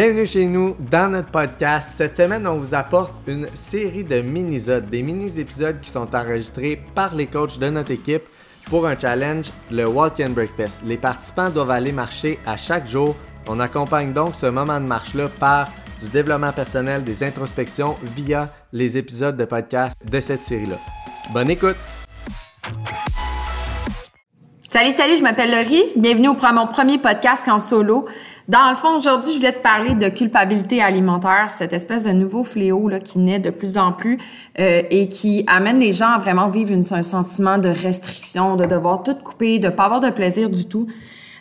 Bienvenue 0.00 0.26
chez 0.26 0.46
nous 0.46 0.76
dans 0.78 1.10
notre 1.10 1.32
podcast. 1.32 1.94
Cette 1.96 2.16
semaine, 2.16 2.46
on 2.46 2.56
vous 2.56 2.72
apporte 2.72 3.14
une 3.26 3.48
série 3.52 4.04
de 4.04 4.20
mini-épisodes, 4.20 4.88
des 4.88 5.02
mini-épisodes 5.02 5.80
qui 5.80 5.90
sont 5.90 6.14
enregistrés 6.14 6.80
par 6.94 7.16
les 7.16 7.26
coachs 7.26 7.58
de 7.58 7.68
notre 7.68 7.90
équipe 7.90 8.22
pour 8.66 8.86
un 8.86 8.96
challenge, 8.96 9.46
le 9.72 9.88
Walk 9.88 10.20
and 10.20 10.30
Breakfast. 10.30 10.84
Les 10.86 10.98
participants 10.98 11.50
doivent 11.50 11.72
aller 11.72 11.90
marcher 11.90 12.38
à 12.46 12.56
chaque 12.56 12.86
jour. 12.86 13.16
On 13.48 13.58
accompagne 13.58 14.12
donc 14.12 14.36
ce 14.36 14.46
moment 14.46 14.78
de 14.78 14.86
marche-là 14.86 15.26
par 15.40 15.68
du 16.00 16.08
développement 16.10 16.52
personnel, 16.52 17.02
des 17.02 17.24
introspections 17.24 17.96
via 18.16 18.50
les 18.72 18.96
épisodes 18.96 19.36
de 19.36 19.46
podcast 19.46 20.08
de 20.08 20.20
cette 20.20 20.44
série-là. 20.44 20.76
Bonne 21.32 21.50
écoute! 21.50 21.74
Salut, 24.70 24.92
salut, 24.92 25.16
je 25.16 25.22
m'appelle 25.22 25.50
Laurie. 25.50 25.82
Bienvenue 25.96 26.28
au 26.28 26.36
mon 26.52 26.66
premier 26.66 26.98
podcast 26.98 27.48
en 27.48 27.58
solo. 27.58 28.06
Dans 28.48 28.70
le 28.70 28.76
fond, 28.76 28.96
aujourd'hui, 28.96 29.30
je 29.30 29.36
voulais 29.36 29.52
te 29.52 29.62
parler 29.62 29.92
de 29.92 30.08
culpabilité 30.08 30.80
alimentaire, 30.80 31.50
cette 31.50 31.74
espèce 31.74 32.04
de 32.04 32.12
nouveau 32.12 32.44
fléau 32.44 32.88
là, 32.88 32.98
qui 32.98 33.18
naît 33.18 33.40
de 33.40 33.50
plus 33.50 33.76
en 33.76 33.92
plus 33.92 34.18
euh, 34.58 34.80
et 34.90 35.10
qui 35.10 35.44
amène 35.46 35.78
les 35.80 35.92
gens 35.92 36.08
à 36.08 36.18
vraiment 36.18 36.48
vivre 36.48 36.72
une, 36.72 36.82
un 36.92 37.02
sentiment 37.02 37.58
de 37.58 37.68
restriction, 37.68 38.56
de 38.56 38.64
devoir 38.64 39.02
tout 39.02 39.14
couper, 39.16 39.58
de 39.58 39.68
pas 39.68 39.84
avoir 39.84 40.00
de 40.00 40.08
plaisir 40.08 40.48
du 40.48 40.66
tout. 40.66 40.86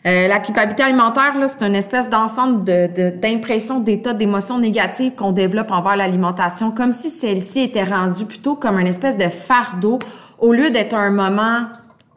Euh, 0.06 0.28
la 0.28 0.40
culpabilité 0.40 0.84
alimentaire, 0.84 1.34
c'est 1.48 1.66
une 1.66 1.76
espèce 1.76 2.10
d'ensemble 2.10 2.66
de, 2.66 3.10
d'impressions, 3.12 3.80
d'états, 3.80 4.14
d'émotions 4.14 4.60
négatives 4.60 5.16
qu'on 5.16 5.32
développe 5.32 5.72
envers 5.72 5.96
l'alimentation, 5.96 6.72
comme 6.72 6.92
si 6.92 7.10
celle-ci 7.10 7.62
était 7.62 7.86
rendue 7.86 8.26
plutôt 8.26 8.56
comme 8.56 8.80
une 8.80 8.88
espèce 8.88 9.16
de 9.16 9.30
fardeau 9.30 9.98
au 10.40 10.52
lieu 10.52 10.72
d'être 10.72 10.94
un 10.94 11.12
moment 11.12 11.68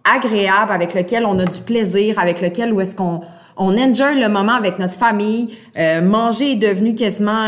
agréable 0.03 0.73
avec 0.73 0.95
lequel 0.95 1.27
on 1.27 1.39
a 1.39 1.45
du 1.45 1.61
plaisir, 1.61 2.19
avec 2.19 2.41
lequel 2.41 2.73
où 2.73 2.81
est-ce 2.81 2.97
qu'on 2.97 3.21
on 3.61 3.77
enjoy 3.77 4.19
le 4.19 4.29
moment 4.29 4.55
avec 4.55 4.79
notre 4.79 4.95
famille. 4.95 5.55
Euh, 5.79 6.01
manger 6.01 6.53
est 6.53 6.57
devenu 6.57 6.95
quasiment 6.95 7.47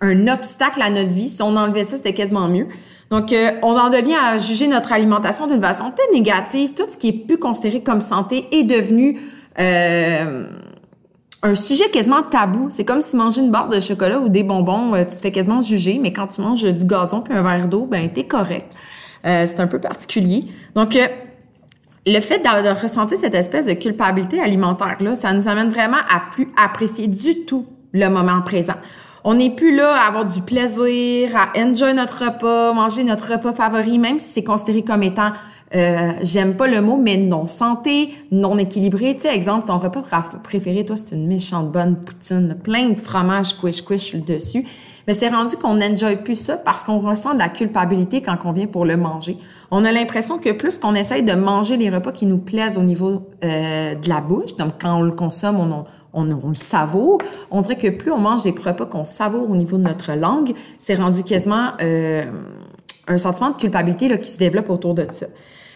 un, 0.00 0.26
obstacle 0.26 0.80
à 0.82 0.90
notre 0.90 1.10
vie. 1.10 1.28
Si 1.28 1.42
on 1.42 1.54
enlevait 1.54 1.84
ça, 1.84 1.96
c'était 1.96 2.14
quasiment 2.14 2.48
mieux. 2.48 2.66
Donc, 3.10 3.32
euh, 3.32 3.50
on 3.62 3.76
en 3.76 3.90
devient 3.90 4.16
à 4.18 4.38
juger 4.38 4.66
notre 4.66 4.92
alimentation 4.92 5.46
d'une 5.46 5.60
façon 5.60 5.92
très 5.94 6.10
négative. 6.12 6.72
Tout 6.74 6.84
ce 6.90 6.96
qui 6.96 7.08
est 7.08 7.26
plus 7.26 7.36
considéré 7.36 7.82
comme 7.82 8.00
santé 8.00 8.48
est 8.50 8.64
devenu 8.64 9.20
euh, 9.60 10.46
un 11.42 11.54
sujet 11.54 11.88
quasiment 11.90 12.22
tabou. 12.22 12.68
C'est 12.70 12.84
comme 12.84 13.02
si 13.02 13.14
manger 13.14 13.42
une 13.42 13.50
barre 13.50 13.68
de 13.68 13.78
chocolat 13.78 14.20
ou 14.20 14.30
des 14.30 14.44
bonbons, 14.44 14.94
tu 15.04 15.14
te 15.14 15.20
fais 15.20 15.32
quasiment 15.32 15.60
juger, 15.60 16.00
mais 16.02 16.14
quand 16.14 16.28
tu 16.28 16.40
manges 16.40 16.64
du 16.64 16.86
gazon 16.86 17.20
puis 17.20 17.34
un 17.34 17.42
verre 17.42 17.68
d'eau, 17.68 17.84
ben 17.84 18.08
t'es 18.10 18.24
correct. 18.24 18.72
c'est 19.22 19.60
un 19.60 19.66
peu 19.66 19.78
particulier. 19.78 20.46
Donc, 20.74 20.96
le 22.06 22.20
fait 22.20 22.38
de, 22.38 22.80
ressentir 22.82 23.18
cette 23.18 23.34
espèce 23.34 23.66
de 23.66 23.74
culpabilité 23.74 24.40
alimentaire-là, 24.40 25.14
ça 25.14 25.32
nous 25.32 25.48
amène 25.48 25.70
vraiment 25.70 25.98
à 26.08 26.22
plus 26.30 26.48
apprécier 26.56 27.06
du 27.06 27.44
tout 27.44 27.66
le 27.92 28.08
moment 28.08 28.42
présent. 28.42 28.74
On 29.24 29.34
n'est 29.34 29.50
plus 29.50 29.76
là 29.76 29.94
à 29.94 30.08
avoir 30.08 30.24
du 30.24 30.40
plaisir, 30.40 31.30
à 31.36 31.56
enjoy 31.56 31.94
notre 31.94 32.24
repas, 32.24 32.72
manger 32.72 33.04
notre 33.04 33.30
repas 33.32 33.52
favori, 33.52 33.98
même 34.00 34.18
si 34.18 34.32
c'est 34.32 34.44
considéré 34.44 34.82
comme 34.82 35.04
étant, 35.04 35.30
euh, 35.76 36.10
j'aime 36.22 36.56
pas 36.56 36.66
le 36.66 36.80
mot, 36.82 36.96
mais 36.96 37.16
non 37.16 37.46
santé, 37.46 38.12
non 38.32 38.58
équilibré. 38.58 39.14
Tu 39.14 39.20
sais, 39.20 39.34
exemple, 39.34 39.66
ton 39.66 39.78
repas 39.78 40.02
préféré, 40.42 40.84
toi, 40.84 40.96
c'est 40.96 41.14
une 41.14 41.28
méchante 41.28 41.70
bonne 41.70 41.96
poutine, 41.96 42.56
plein 42.62 42.90
de 42.90 43.00
fromage 43.00 43.56
quiche 43.58 43.84
quiche 43.84 44.02
sur 44.02 44.18
le 44.18 44.24
dessus. 44.24 44.64
Mais 45.06 45.14
c'est 45.14 45.28
rendu 45.28 45.56
qu'on 45.56 45.74
n'enjoy 45.74 46.16
plus 46.16 46.36
ça 46.36 46.56
parce 46.56 46.84
qu'on 46.84 46.98
ressent 46.98 47.34
de 47.34 47.38
la 47.38 47.48
culpabilité 47.48 48.22
quand 48.22 48.36
on 48.44 48.52
vient 48.52 48.66
pour 48.66 48.84
le 48.84 48.96
manger. 48.96 49.36
On 49.70 49.84
a 49.84 49.92
l'impression 49.92 50.38
que 50.38 50.50
plus 50.50 50.78
qu'on 50.78 50.94
essaye 50.94 51.22
de 51.22 51.32
manger 51.32 51.76
les 51.76 51.90
repas 51.90 52.12
qui 52.12 52.26
nous 52.26 52.38
plaisent 52.38 52.78
au 52.78 52.82
niveau 52.82 53.28
euh, 53.44 53.94
de 53.94 54.08
la 54.08 54.20
bouche, 54.20 54.56
donc 54.56 54.74
quand 54.80 54.98
on 54.98 55.02
le 55.02 55.12
consomme, 55.12 55.60
on, 55.60 55.84
on, 56.12 56.24
le 56.24 56.54
savoure, 56.54 57.18
on 57.50 57.62
dirait 57.62 57.76
que 57.76 57.88
plus 57.88 58.12
on 58.12 58.18
mange 58.18 58.42
des 58.42 58.50
repas 58.50 58.86
qu'on 58.86 59.04
savoure 59.04 59.50
au 59.50 59.56
niveau 59.56 59.78
de 59.78 59.84
notre 59.84 60.12
langue, 60.12 60.52
c'est 60.78 60.94
rendu 60.94 61.22
quasiment 61.22 61.70
euh, 61.80 62.24
un 63.08 63.18
sentiment 63.18 63.50
de 63.50 63.56
culpabilité 63.56 64.08
là, 64.08 64.18
qui 64.18 64.30
se 64.30 64.38
développe 64.38 64.70
autour 64.70 64.94
de 64.94 65.06
ça. 65.12 65.26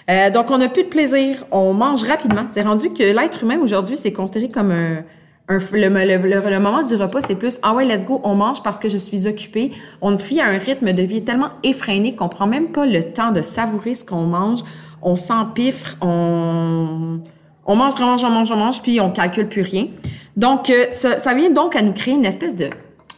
Euh, 0.08 0.30
donc, 0.30 0.50
on 0.50 0.58
n'a 0.58 0.68
plus 0.68 0.84
de 0.84 0.88
plaisir, 0.88 1.44
on 1.50 1.74
mange 1.74 2.04
rapidement. 2.04 2.42
C'est 2.48 2.62
rendu 2.62 2.92
que 2.92 3.02
l'être 3.02 3.42
humain 3.42 3.58
aujourd'hui, 3.60 3.96
c'est 3.96 4.12
considéré 4.12 4.48
comme 4.48 4.70
un, 4.70 5.02
le, 5.48 6.58
moment 6.58 6.82
du 6.82 6.96
repas, 6.96 7.20
c'est 7.20 7.36
plus 7.36 7.58
ah 7.62 7.74
ouais, 7.74 7.84
let's 7.84 8.04
go, 8.04 8.20
on 8.24 8.36
mange 8.36 8.62
parce 8.62 8.78
que 8.78 8.88
je 8.88 8.98
suis 8.98 9.26
occupée. 9.26 9.72
On 10.02 10.18
fie 10.18 10.40
à 10.40 10.46
un 10.46 10.58
rythme 10.58 10.92
de 10.92 11.02
vie 11.02 11.22
tellement 11.22 11.50
effréné 11.62 12.14
qu'on 12.14 12.28
prend 12.28 12.46
même 12.46 12.68
pas 12.68 12.86
le 12.86 13.02
temps 13.12 13.30
de 13.30 13.42
savourer 13.42 13.94
ce 13.94 14.04
qu'on 14.04 14.24
mange. 14.24 14.60
On 15.02 15.14
s'empiffre, 15.14 15.96
on 16.00 17.20
on 17.66 17.74
mange, 17.74 17.94
on 18.00 18.04
mange, 18.04 18.24
on 18.24 18.30
mange, 18.30 18.50
on 18.52 18.56
mange, 18.56 18.82
puis 18.82 19.00
on 19.00 19.10
calcule 19.10 19.48
plus 19.48 19.62
rien. 19.62 19.88
Donc, 20.36 20.70
euh, 20.70 20.86
ça, 20.92 21.18
ça 21.18 21.34
vient 21.34 21.50
donc 21.50 21.74
à 21.74 21.82
nous 21.82 21.92
créer 21.92 22.14
une 22.14 22.24
espèce 22.24 22.54
de 22.54 22.70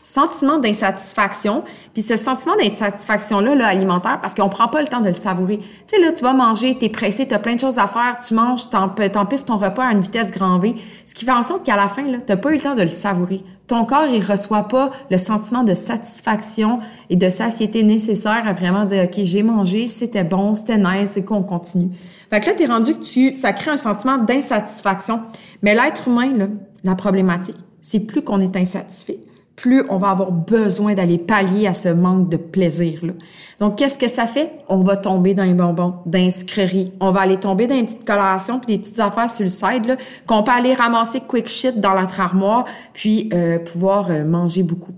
sentiment 0.09 0.57
d'insatisfaction, 0.57 1.65
puis 1.93 2.03
ce 2.03 2.17
sentiment 2.17 2.57
d'insatisfaction-là, 2.57 3.55
là, 3.55 3.67
alimentaire, 3.67 4.19
parce 4.23 4.35
qu'on 4.35 4.49
prend 4.49 4.69
pas 4.69 4.81
le 4.81 4.87
temps 4.89 5.03
de 5.03 5.09
le 5.09 5.13
savourer. 5.13 5.59
Tu 5.59 5.65
sais, 5.87 6.01
là, 6.01 6.13
tu 6.13 6.23
vas 6.23 6.33
manger, 6.33 6.79
t'es 6.79 6.89
pressé, 6.89 7.29
t'as 7.29 7.39
plein 7.39 7.57
de 7.57 7.61
choses 7.61 7.79
à 7.79 7.87
faire, 7.87 8.19
tu 8.27 8.33
manges, 8.33 8.71
t'empiffes 8.71 9.45
ton 9.45 9.59
repas 9.59 9.85
à 9.85 9.93
une 9.93 10.01
vitesse 10.01 10.31
grand 10.31 10.59
V, 10.59 10.77
ce 11.05 11.15
qui 11.15 11.27
fait 11.27 11.33
en 11.33 11.43
sorte 11.43 11.65
qu'à 11.65 11.77
la 11.77 11.89
fin, 11.89 12.05
là, 12.05 12.19
t'as 12.27 12.39
pas 12.39 12.51
eu 12.51 12.55
le 12.55 12.61
temps 12.61 12.75
de 12.75 12.83
le 12.83 12.89
savourer. 12.89 13.43
Ton 13.67 13.85
corps, 13.85 14.07
il 14.07 14.25
reçoit 14.25 14.67
pas 14.67 14.91
le 15.11 15.19
sentiment 15.19 15.63
de 15.63 15.75
satisfaction 15.75 16.79
et 17.11 17.17
de 17.17 17.29
satiété 17.29 17.83
nécessaire 17.83 18.45
à 18.47 18.55
vraiment 18.55 18.87
dire, 18.87 19.05
OK, 19.05 19.21
j'ai 19.25 19.43
mangé, 19.43 19.87
c'était 19.87 20.25
bon, 20.25 20.55
c'était 20.55 20.79
nice, 20.79 21.11
c'est 21.13 21.25
qu'on 21.25 21.43
continue. 21.43 21.91
Fait 22.31 22.41
que 22.41 22.47
là, 22.47 22.53
t'es 22.57 22.65
rendu 22.65 22.95
que 22.95 23.05
tu, 23.05 23.35
ça 23.35 23.53
crée 23.53 23.71
un 23.71 23.77
sentiment 23.77 24.17
d'insatisfaction. 24.17 25.21
Mais 25.61 25.75
l'être 25.75 26.09
humain, 26.09 26.33
là, 26.35 26.47
la 26.83 26.95
problématique, 26.95 27.57
c'est 27.83 28.01
plus 28.01 28.23
qu'on 28.23 28.41
est 28.41 28.57
insatisfait, 28.57 29.19
plus 29.59 29.85
on 29.89 29.99
va 29.99 30.11
avoir 30.11 30.31
besoin 30.31 30.95
d'aller 30.95 31.19
pallier 31.19 31.67
à 31.67 31.75
ce 31.75 31.89
manque 31.89 32.29
de 32.29 32.37
plaisir. 32.37 33.01
Là. 33.03 33.13
Donc, 33.59 33.77
qu'est-ce 33.77 33.99
que 33.99 34.07
ça 34.07 34.27
fait? 34.27 34.53
On 34.69 34.79
va 34.79 34.97
tomber 34.97 35.35
dans 35.35 35.43
les 35.43 35.53
bonbons, 35.53 35.95
d'inscrirerie. 36.07 36.93
On 37.01 37.11
va 37.11 37.23
aller 37.23 37.39
tomber 37.39 37.67
dans 37.67 37.75
une 37.75 37.87
petite 37.87 38.05
coloration 38.05 38.61
puis 38.61 38.77
des 38.77 38.81
petites 38.81 39.01
affaires 39.01 39.29
sur 39.29 39.45
le 39.45 39.51
side 39.51 39.99
qu'on 40.27 40.45
peut 40.45 40.53
aller 40.53 40.75
ramasser 40.75 41.21
quick 41.21 41.49
shit 41.49 41.81
dans 41.81 42.01
notre 42.01 42.21
armoire 42.21 42.67
puis 42.93 43.31
euh, 43.33 43.59
pouvoir 43.59 44.11
euh, 44.11 44.25
manger 44.25 44.63
beaucoup. 44.63 44.95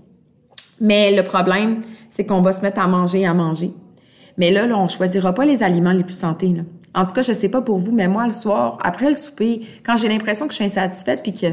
Mais 0.79 1.15
le 1.15 1.23
problème, 1.23 1.81
c'est 2.11 2.25
qu'on 2.25 2.41
va 2.41 2.53
se 2.53 2.61
mettre 2.61 2.79
à 2.79 2.87
manger 2.87 3.21
et 3.21 3.25
à 3.25 3.33
manger. 3.33 3.73
Mais 4.37 4.51
là, 4.51 4.67
là 4.67 4.77
on 4.77 4.87
choisira 4.87 5.33
pas 5.33 5.45
les 5.45 5.63
aliments 5.63 5.91
les 5.91 6.03
plus 6.03 6.17
santé. 6.17 6.53
En 6.93 7.05
tout 7.05 7.13
cas, 7.13 7.23
je 7.23 7.33
sais 7.33 7.49
pas 7.49 7.61
pour 7.61 7.79
vous, 7.79 7.91
mais 7.91 8.07
moi, 8.07 8.27
le 8.27 8.33
soir, 8.33 8.77
après 8.83 9.09
le 9.09 9.15
souper, 9.15 9.65
quand 9.83 9.97
j'ai 9.97 10.07
l'impression 10.07 10.45
que 10.45 10.51
je 10.51 10.57
suis 10.57 10.65
insatisfaite 10.65 11.23
puis 11.23 11.33
que 11.33 11.47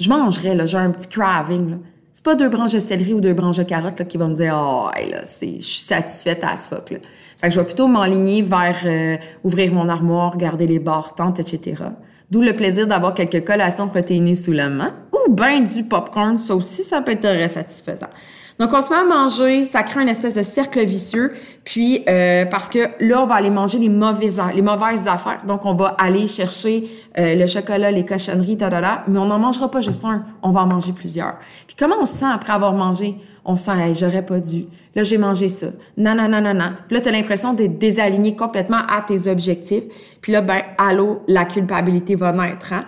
je 0.00 0.08
mangerais, 0.10 0.54
là, 0.54 0.66
j'ai 0.66 0.76
un 0.76 0.90
petit 0.90 1.08
craving, 1.08 1.70
là, 1.70 1.76
c'est 2.14 2.24
pas 2.24 2.36
deux 2.36 2.48
branches 2.48 2.72
de 2.72 2.78
céleri 2.78 3.12
ou 3.12 3.20
deux 3.20 3.34
branches 3.34 3.56
de 3.56 3.64
carottes 3.64 3.98
là, 3.98 4.04
qui 4.04 4.18
vont 4.18 4.28
me 4.28 4.36
dire 4.36 4.54
oh, 4.56 4.88
là, 5.10 5.22
c'est, 5.24 5.56
je 5.56 5.66
suis 5.66 5.80
satisfaite 5.80 6.44
à 6.44 6.56
ce 6.56 6.68
fuck. 6.68 6.90
Là. 6.92 6.98
Fait 7.38 7.48
que 7.48 7.54
je 7.54 7.58
vais 7.58 7.66
plutôt 7.66 7.88
m'enligner 7.88 8.40
vers 8.40 8.76
euh, 8.84 9.16
ouvrir 9.42 9.74
mon 9.74 9.88
armoire, 9.88 10.32
regarder 10.32 10.68
les 10.68 10.78
barres, 10.78 11.16
tentes, 11.16 11.40
etc. 11.40 11.82
D'où 12.30 12.40
le 12.40 12.54
plaisir 12.54 12.86
d'avoir 12.86 13.14
quelques 13.14 13.44
collations 13.44 13.88
protéinées 13.88 14.36
sous 14.36 14.52
la 14.52 14.68
main 14.68 14.94
ou 15.12 15.32
bien 15.32 15.60
du 15.60 15.82
popcorn, 15.82 16.38
ça 16.38 16.54
aussi, 16.54 16.84
ça 16.84 17.02
peut 17.02 17.12
être 17.12 17.22
très 17.22 17.48
satisfaisant. 17.48 18.10
Donc, 18.58 18.72
on 18.72 18.80
se 18.80 18.90
met 18.90 18.96
à 18.96 19.04
manger, 19.04 19.64
ça 19.64 19.82
crée 19.82 20.02
une 20.02 20.08
espèce 20.08 20.34
de 20.34 20.42
cercle 20.44 20.84
vicieux. 20.84 21.34
Puis, 21.64 22.04
euh, 22.08 22.44
parce 22.44 22.68
que 22.68 22.78
là, 23.00 23.22
on 23.22 23.26
va 23.26 23.34
aller 23.34 23.50
manger 23.50 23.78
les 23.78 23.88
mauvaises, 23.88 24.40
les 24.54 24.62
mauvaises 24.62 25.08
affaires. 25.08 25.40
Donc, 25.44 25.64
on 25.64 25.74
va 25.74 25.96
aller 25.98 26.28
chercher 26.28 26.88
euh, 27.18 27.34
le 27.34 27.46
chocolat, 27.48 27.90
les 27.90 28.04
cochonneries, 28.04 28.56
ta, 28.56 28.70
mais 29.08 29.18
on 29.18 29.26
n'en 29.26 29.40
mangera 29.40 29.68
pas 29.70 29.80
juste 29.80 30.04
un, 30.04 30.24
on 30.42 30.50
va 30.50 30.60
en 30.60 30.66
manger 30.66 30.92
plusieurs. 30.92 31.34
Puis, 31.66 31.74
comment 31.76 31.96
on 32.00 32.06
se 32.06 32.14
sent 32.14 32.30
après 32.32 32.52
avoir 32.52 32.74
mangé? 32.74 33.16
On 33.44 33.56
sent, 33.56 33.72
hey, 33.76 33.94
j'aurais 33.94 34.24
pas 34.24 34.38
dû. 34.38 34.66
Là, 34.94 35.02
j'ai 35.02 35.18
mangé 35.18 35.48
ça. 35.48 35.66
Non, 35.96 36.14
non, 36.14 36.28
non, 36.28 36.40
non, 36.40 36.54
non. 36.54 36.70
Puis 36.86 36.96
là, 36.96 37.00
tu 37.00 37.08
as 37.08 37.12
l'impression 37.12 37.54
d'être 37.54 37.78
désaligné 37.78 38.36
complètement 38.36 38.82
à 38.88 39.02
tes 39.02 39.28
objectifs. 39.28 39.84
Puis 40.20 40.32
là, 40.32 40.42
ben, 40.42 40.62
allô, 40.78 41.22
la 41.26 41.44
culpabilité 41.44 42.14
va 42.14 42.32
naître. 42.32 42.72
Hein? 42.72 42.84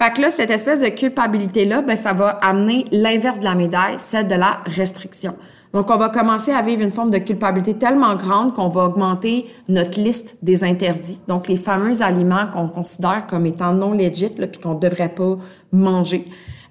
Fait 0.00 0.10
que 0.14 0.22
là, 0.22 0.30
cette 0.30 0.50
espèce 0.50 0.80
de 0.80 0.88
culpabilité-là, 0.88 1.82
ben, 1.82 1.94
ça 1.94 2.14
va 2.14 2.28
amener 2.40 2.86
l'inverse 2.90 3.40
de 3.40 3.44
la 3.44 3.54
médaille, 3.54 3.96
celle 3.98 4.26
de 4.26 4.34
la 4.34 4.60
restriction. 4.64 5.34
Donc, 5.74 5.90
on 5.90 5.96
va 5.98 6.08
commencer 6.08 6.52
à 6.52 6.62
vivre 6.62 6.80
une 6.80 6.90
forme 6.90 7.10
de 7.10 7.18
culpabilité 7.18 7.74
tellement 7.74 8.16
grande 8.16 8.54
qu'on 8.54 8.68
va 8.68 8.86
augmenter 8.86 9.46
notre 9.68 10.00
liste 10.00 10.38
des 10.42 10.64
interdits. 10.64 11.20
Donc, 11.28 11.48
les 11.48 11.58
fameux 11.58 12.00
aliments 12.00 12.46
qu'on 12.50 12.66
considère 12.66 13.26
comme 13.28 13.44
étant 13.44 13.74
non 13.74 13.92
legit, 13.92 14.30
puis 14.30 14.58
qu'on 14.58 14.74
ne 14.74 14.80
devrait 14.80 15.10
pas 15.10 15.36
manger. 15.70 16.24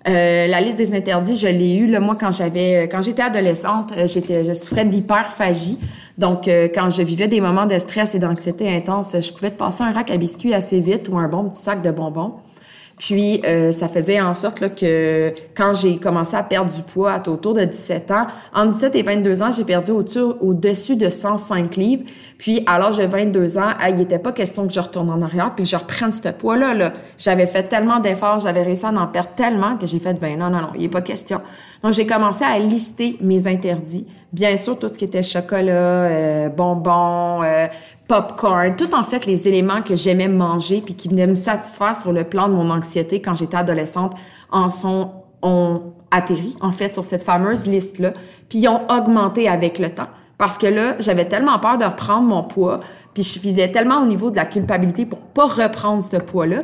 Euh, 0.07 0.47
la 0.47 0.59
liste 0.59 0.77
des 0.77 0.95
interdits, 0.95 1.35
je 1.35 1.47
l'ai 1.47 1.75
eue 1.75 1.85
là, 1.85 1.99
moi 1.99 2.15
quand 2.17 2.31
j'avais 2.31 2.87
quand 2.89 3.01
j'étais 3.01 3.21
adolescente, 3.21 3.91
euh, 3.97 4.07
j'étais 4.07 4.45
je 4.45 4.53
souffrais 4.53 4.85
d'hyperphagie. 4.85 5.77
Donc 6.17 6.47
euh, 6.47 6.69
quand 6.73 6.89
je 6.89 7.01
vivais 7.01 7.27
des 7.27 7.41
moments 7.41 7.65
de 7.65 7.77
stress 7.77 8.15
et 8.15 8.19
d'anxiété 8.19 8.73
intense, 8.73 9.13
je 9.19 9.33
pouvais 9.33 9.51
te 9.51 9.57
passer 9.57 9.83
un 9.83 9.91
rack 9.91 10.09
à 10.09 10.15
biscuits 10.15 10.53
assez 10.53 10.79
vite 10.79 11.09
ou 11.11 11.17
un 11.17 11.27
bon 11.27 11.49
petit 11.49 11.61
sac 11.61 11.81
de 11.81 11.91
bonbons. 11.91 12.35
Puis, 12.99 13.41
euh, 13.45 13.71
ça 13.71 13.87
faisait 13.87 14.19
en 14.19 14.33
sorte 14.33 14.59
là, 14.59 14.67
que 14.67 15.33
quand 15.55 15.73
j'ai 15.73 15.97
commencé 15.97 16.35
à 16.35 16.43
perdre 16.43 16.69
du 16.69 16.81
poids 16.81 17.13
à 17.13 17.29
autour 17.29 17.53
de 17.53 17.63
17 17.63 18.11
ans, 18.11 18.27
en 18.53 18.65
17 18.65 18.93
et 18.95 19.03
22 19.03 19.41
ans, 19.41 19.51
j'ai 19.53 19.63
perdu 19.63 19.91
au-dessus 19.91 20.97
de 20.97 21.07
105 21.07 21.77
livres. 21.77 22.03
Puis, 22.37 22.61
à 22.67 22.77
l'âge 22.77 22.97
de 22.97 23.05
22 23.05 23.57
ans, 23.57 23.69
il 23.87 23.95
n'était 23.95 24.19
pas 24.19 24.33
question 24.33 24.67
que 24.67 24.73
je 24.73 24.81
retourne 24.81 25.09
en 25.09 25.21
arrière 25.21 25.53
puis 25.55 25.63
que 25.63 25.69
je 25.69 25.77
reprenne 25.77 26.11
ce 26.11 26.27
poids-là. 26.27 26.73
Là. 26.73 26.91
J'avais 27.17 27.47
fait 27.47 27.63
tellement 27.63 28.01
d'efforts, 28.01 28.39
j'avais 28.39 28.63
réussi 28.63 28.85
à 28.85 28.89
en 28.89 29.07
perdre 29.07 29.29
tellement 29.33 29.77
que 29.77 29.87
j'ai 29.87 29.99
fait, 29.99 30.15
ben 30.15 30.37
non, 30.37 30.49
non, 30.49 30.59
non, 30.59 30.69
il 30.75 30.81
n'est 30.81 30.89
pas 30.89 31.01
question. 31.01 31.39
Donc, 31.83 31.93
j'ai 31.93 32.05
commencé 32.05 32.43
à 32.43 32.59
lister 32.59 33.17
mes 33.21 33.47
interdits. 33.47 34.05
Bien 34.33 34.57
sûr, 34.57 34.77
tout 34.77 34.87
ce 34.87 34.93
qui 34.93 35.05
était 35.05 35.23
chocolat, 35.23 35.71
euh, 35.71 36.49
bonbons, 36.49 37.41
euh, 37.43 37.67
popcorn, 38.07 38.75
tout 38.75 38.93
en 38.93 39.03
fait 39.03 39.25
les 39.25 39.47
éléments 39.47 39.81
que 39.81 39.95
j'aimais 39.95 40.27
manger 40.27 40.81
puis 40.81 40.95
qui 40.95 41.07
venaient 41.07 41.27
me 41.27 41.35
satisfaire 41.35 41.99
sur 41.99 42.11
le 42.11 42.23
plan 42.23 42.47
de 42.47 42.53
mon 42.53 42.69
anxiété 42.69 43.21
quand 43.21 43.35
j'étais 43.35 43.57
adolescente 43.57 44.13
en 44.51 44.69
sont 44.69 45.11
ont 45.41 45.93
atterri 46.11 46.57
en 46.59 46.73
fait 46.73 46.93
sur 46.93 47.05
cette 47.05 47.23
fameuse 47.23 47.65
liste 47.65 47.99
là, 47.99 48.11
puis 48.49 48.59
ils 48.59 48.67
ont 48.67 48.81
augmenté 48.89 49.47
avec 49.47 49.79
le 49.79 49.89
temps 49.89 50.09
parce 50.39 50.57
que 50.57 50.67
là, 50.67 50.95
j'avais 50.99 51.25
tellement 51.25 51.59
peur 51.59 51.77
de 51.77 51.83
reprendre 51.83 52.23
mon 52.23 52.43
poids, 52.43 52.79
puis 53.13 53.23
je 53.23 53.37
faisais 53.39 53.69
tellement 53.71 54.01
au 54.01 54.05
niveau 54.05 54.31
de 54.31 54.37
la 54.37 54.45
culpabilité 54.45 55.05
pour 55.05 55.19
pas 55.19 55.47
reprendre 55.47 56.01
ce 56.01 56.15
poids-là 56.15 56.63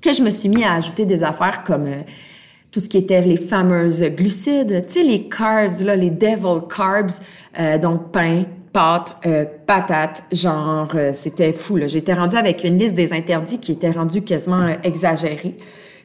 que 0.00 0.12
je 0.12 0.22
me 0.22 0.30
suis 0.30 0.48
mis 0.48 0.62
à 0.62 0.74
ajouter 0.74 1.04
des 1.04 1.24
affaires 1.24 1.64
comme 1.64 1.86
euh, 1.86 2.02
tout 2.76 2.80
ce 2.80 2.90
qui 2.90 2.98
était 2.98 3.22
les 3.22 3.38
fameuses 3.38 4.02
glucides, 4.02 4.84
tu 4.86 4.92
sais 4.92 5.02
les 5.02 5.30
carbs 5.30 5.80
là, 5.80 5.96
les 5.96 6.10
devil 6.10 6.60
carbs, 6.68 7.22
euh, 7.58 7.78
donc 7.78 8.12
pain, 8.12 8.42
pâtes, 8.70 9.16
euh, 9.24 9.46
patates, 9.66 10.24
genre, 10.30 10.90
euh, 10.94 11.12
c'était 11.14 11.54
fou. 11.54 11.78
J'étais 11.86 12.12
rendue 12.12 12.36
avec 12.36 12.64
une 12.64 12.76
liste 12.76 12.94
des 12.94 13.14
interdits 13.14 13.60
qui 13.60 13.72
était 13.72 13.92
rendue 13.92 14.20
quasiment 14.20 14.60
euh, 14.60 14.74
exagérée. 14.82 15.56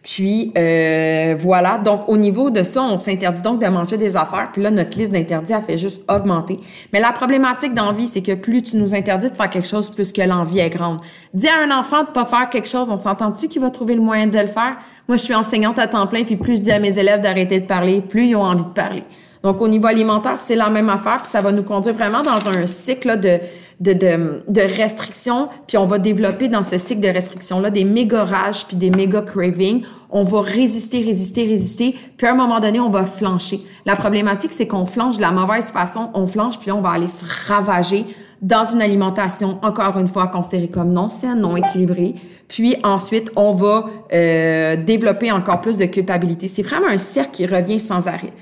Puis 0.04 0.52
euh, 0.58 1.36
voilà, 1.38 1.78
donc 1.78 2.10
au 2.10 2.18
niveau 2.18 2.50
de 2.50 2.64
ça, 2.64 2.82
on 2.82 2.98
s'interdit 2.98 3.44
donc 3.44 3.62
de 3.62 3.68
manger 3.68 3.98
des 3.98 4.18
affaires. 4.18 4.50
Puis 4.52 4.62
là, 4.62 4.72
notre 4.72 4.98
liste 4.98 5.12
d'interdits 5.12 5.54
a 5.54 5.62
fait 5.62 5.78
juste 5.78 6.04
augmenter. 6.10 6.60
Mais 6.92 7.00
la 7.00 7.12
problématique 7.12 7.76
d'envie, 7.76 8.08
c'est 8.08 8.24
que 8.24 8.34
plus 8.34 8.64
tu 8.64 8.78
nous 8.78 8.96
interdis 8.96 9.30
de 9.30 9.36
faire 9.36 9.50
quelque 9.50 9.68
chose, 9.68 9.90
plus 9.90 10.12
que 10.12 10.22
l'envie 10.24 10.60
est 10.60 10.72
grande. 10.72 11.00
Dis 11.36 11.48
à 11.48 11.62
un 11.64 11.78
enfant 11.78 12.02
de 12.02 12.08
pas 12.08 12.26
faire 12.26 12.50
quelque 12.50 12.68
chose, 12.68 12.90
on 12.90 12.98
s'entend-tu 12.98 13.48
qu'il 13.48 13.62
va 13.62 13.70
trouver 13.70 13.94
le 13.94 14.02
moyen 14.02 14.26
de 14.26 14.40
le 14.40 14.48
faire? 14.48 14.78
Moi, 15.08 15.18
je 15.18 15.22
suis 15.22 15.36
enseignante 15.36 15.78
à 15.78 15.88
temps 15.88 16.08
plein, 16.08 16.24
puis 16.24 16.36
plus 16.36 16.56
je 16.56 16.62
dis 16.62 16.72
à 16.72 16.80
mes 16.80 16.98
élèves 16.98 17.22
d'arrêter 17.22 17.60
de 17.60 17.68
parler, 17.68 18.02
plus 18.02 18.28
ils 18.28 18.36
ont 18.36 18.44
envie 18.44 18.64
de 18.64 18.70
parler. 18.70 19.04
Donc, 19.44 19.62
au 19.62 19.68
niveau 19.68 19.88
alimentaire, 19.88 20.38
c'est 20.38 20.56
la 20.56 20.70
même 20.70 20.90
affaire, 20.90 21.20
puis 21.22 21.30
ça 21.30 21.42
va 21.42 21.52
nous 21.52 21.64
conduire 21.64 21.96
vraiment 21.96 22.24
dans 22.24 22.50
un 22.50 22.66
cycle 22.66 23.20
de, 23.20 23.40
de, 23.82 23.94
de, 23.94 24.44
de 24.48 24.62
restrictions, 24.62 25.50
puis 25.68 25.78
on 25.78 25.88
va 25.88 25.98
développer 25.98 26.48
dans 26.48 26.62
ce 26.62 26.78
cycle 26.78 27.02
de 27.02 27.08
restrictions-là 27.08 27.72
des 27.72 27.84
méga 27.84 28.24
rages, 28.24 28.68
puis 28.68 28.78
des 28.78 28.92
méga 28.92 29.22
cravings. 29.22 29.84
On 30.12 30.24
va 30.24 30.42
résister, 30.42 31.02
résister, 31.02 31.48
résister, 31.48 31.96
puis 32.16 32.28
à 32.28 32.32
un 32.32 32.36
moment 32.36 32.60
donné, 32.60 32.80
on 32.80 32.90
va 32.90 33.06
flancher. 33.06 33.60
La 33.86 33.96
problématique, 33.96 34.54
c'est 34.54 34.68
qu'on 34.68 34.86
flanche 34.86 35.18
de 35.18 35.22
la 35.22 35.32
mauvaise 35.32 35.72
façon, 35.72 36.12
on 36.14 36.28
flanche, 36.28 36.60
puis 36.60 36.72
on 36.72 36.82
va 36.82 36.92
aller 36.92 37.08
se 37.08 37.26
ravager 37.48 38.06
dans 38.42 38.66
une 38.66 38.82
alimentation, 38.82 39.60
encore 39.64 39.98
une 39.98 40.08
fois, 40.08 40.28
considérée 40.28 40.68
comme 40.68 40.94
non 40.94 41.10
saine, 41.10 41.40
non 41.40 41.58
équilibrée. 41.58 42.16
Puis 42.48 42.76
ensuite, 42.84 43.32
on 43.36 43.52
va 43.52 43.86
euh, 44.14 44.76
développer 44.76 45.32
encore 45.32 45.62
plus 45.62 45.78
de 45.78 45.86
culpabilité. 45.86 46.48
C'est 46.48 46.64
vraiment 46.64 46.88
un 46.88 46.98
cercle 46.98 47.32
qui 47.32 47.46
revient 47.48 47.80
sans 47.80 48.08
arrêt 48.08 48.34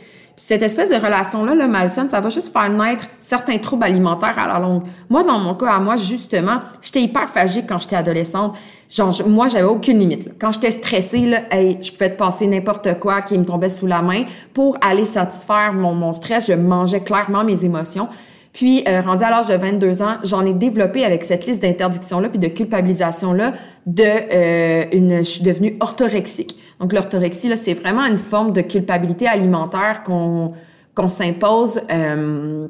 cette 0.41 0.61
espèce 0.61 0.89
de 0.89 0.95
relation-là, 0.95 1.53
le 1.53 1.67
malsaine, 1.67 2.07
ça 2.07 2.21
va 2.21 2.29
juste 2.29 2.53
faire 2.53 2.69
naître 2.69 3.07
certains 3.19 3.57
troubles 3.57 3.83
alimentaires 3.83 4.39
à 4.39 4.47
la 4.47 4.57
longue. 4.57 4.83
Moi, 5.09 5.21
dans 5.23 5.37
mon 5.37 5.53
cas, 5.53 5.73
à 5.73 5.79
moi, 5.79 5.97
justement, 5.97 6.61
j'étais 6.81 7.01
hyper 7.01 7.27
phagique 7.27 7.65
quand 7.67 7.77
j'étais 7.77 7.97
adolescente. 7.97 8.55
Genre, 8.89 9.13
moi, 9.27 9.49
j'avais 9.49 9.67
aucune 9.67 9.99
limite. 9.99 10.29
Quand 10.39 10.53
j'étais 10.53 10.71
stressée, 10.71 11.25
là, 11.25 11.41
je 11.51 11.91
pouvais 11.91 12.11
te 12.11 12.17
passer 12.17 12.47
n'importe 12.47 12.99
quoi 12.99 13.21
qui 13.21 13.37
me 13.37 13.43
tombait 13.43 13.69
sous 13.69 13.85
la 13.85 14.01
main 14.01 14.23
pour 14.53 14.77
aller 14.79 15.03
satisfaire 15.03 15.73
mon, 15.73 15.93
mon 15.93 16.13
stress. 16.13 16.47
Je 16.47 16.53
mangeais 16.53 17.01
clairement 17.01 17.43
mes 17.43 17.65
émotions. 17.65 18.07
Puis, 18.53 18.83
euh, 18.87 19.01
rendu 19.01 19.25
à 19.25 19.29
l'âge 19.29 19.47
de 19.47 19.55
22 19.55 20.01
ans, 20.01 20.15
j'en 20.23 20.45
ai 20.45 20.53
développé 20.53 21.03
avec 21.03 21.25
cette 21.25 21.45
liste 21.45 21.61
d'interdictions-là 21.61 22.29
puis 22.29 22.39
de 22.39 22.47
culpabilisation-là 22.47 23.51
de 23.85 24.03
euh, 24.03 24.85
une... 24.93 25.17
Je 25.17 25.23
suis 25.29 25.43
devenue 25.43 25.75
orthorexique. 25.81 26.55
Donc, 26.79 26.93
l'orthorexie, 26.93 27.55
c'est 27.57 27.73
vraiment 27.73 28.05
une 28.05 28.17
forme 28.17 28.53
de 28.53 28.61
culpabilité 28.61 29.27
alimentaire 29.27 30.03
qu'on 30.03 31.07
s'impose 31.07 31.81
euh, 31.91 32.67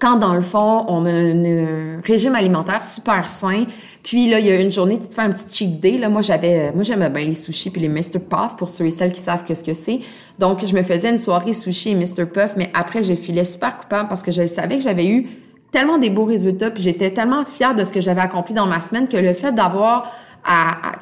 quand, 0.00 0.16
dans 0.16 0.34
le 0.34 0.42
fond, 0.42 0.84
on 0.88 1.06
a 1.06 1.10
un 1.10 2.00
régime 2.04 2.34
alimentaire 2.34 2.82
super 2.82 3.30
sain. 3.30 3.64
Puis 4.02 4.28
là, 4.28 4.40
il 4.40 4.46
y 4.46 4.50
a 4.50 4.60
une 4.60 4.70
journée, 4.70 4.98
tu 4.98 5.06
te 5.06 5.14
fais 5.14 5.22
un 5.22 5.30
petit 5.30 5.56
cheat 5.56 5.80
day. 5.80 5.98
Là, 5.98 6.08
moi, 6.08 6.20
j'avais, 6.20 6.72
moi, 6.72 6.82
j'aimais 6.82 7.10
bien 7.10 7.24
les 7.24 7.34
sushis 7.34 7.70
puis 7.70 7.80
les 7.80 7.88
Mr. 7.88 8.18
Puff 8.28 8.56
pour 8.58 8.68
ceux 8.68 8.86
et 8.86 8.90
celles 8.90 9.12
qui 9.12 9.20
savent 9.20 9.44
que 9.44 9.54
ce 9.54 9.62
que 9.62 9.72
c'est. 9.72 10.00
Donc, 10.38 10.66
je 10.66 10.74
me 10.74 10.82
faisais 10.82 11.10
une 11.10 11.16
soirée 11.16 11.52
sushi 11.52 11.90
et 11.90 11.94
Mr. 11.94 12.26
Puff, 12.26 12.54
mais 12.56 12.70
après, 12.74 13.02
j'ai 13.02 13.16
filé 13.16 13.44
super 13.44 13.78
coupable 13.78 14.08
parce 14.08 14.22
que 14.22 14.32
je 14.32 14.46
savais 14.46 14.76
que 14.76 14.82
j'avais 14.82 15.06
eu 15.06 15.26
tellement 15.70 15.98
des 15.98 16.10
beaux 16.10 16.24
résultats 16.24 16.70
puis 16.70 16.82
j'étais 16.82 17.10
tellement 17.10 17.44
fière 17.44 17.74
de 17.74 17.82
ce 17.82 17.92
que 17.92 18.00
j'avais 18.00 18.20
accompli 18.20 18.54
dans 18.54 18.66
ma 18.66 18.80
semaine 18.80 19.08
que 19.08 19.16
le 19.16 19.32
fait 19.32 19.52
d'avoir 19.52 20.12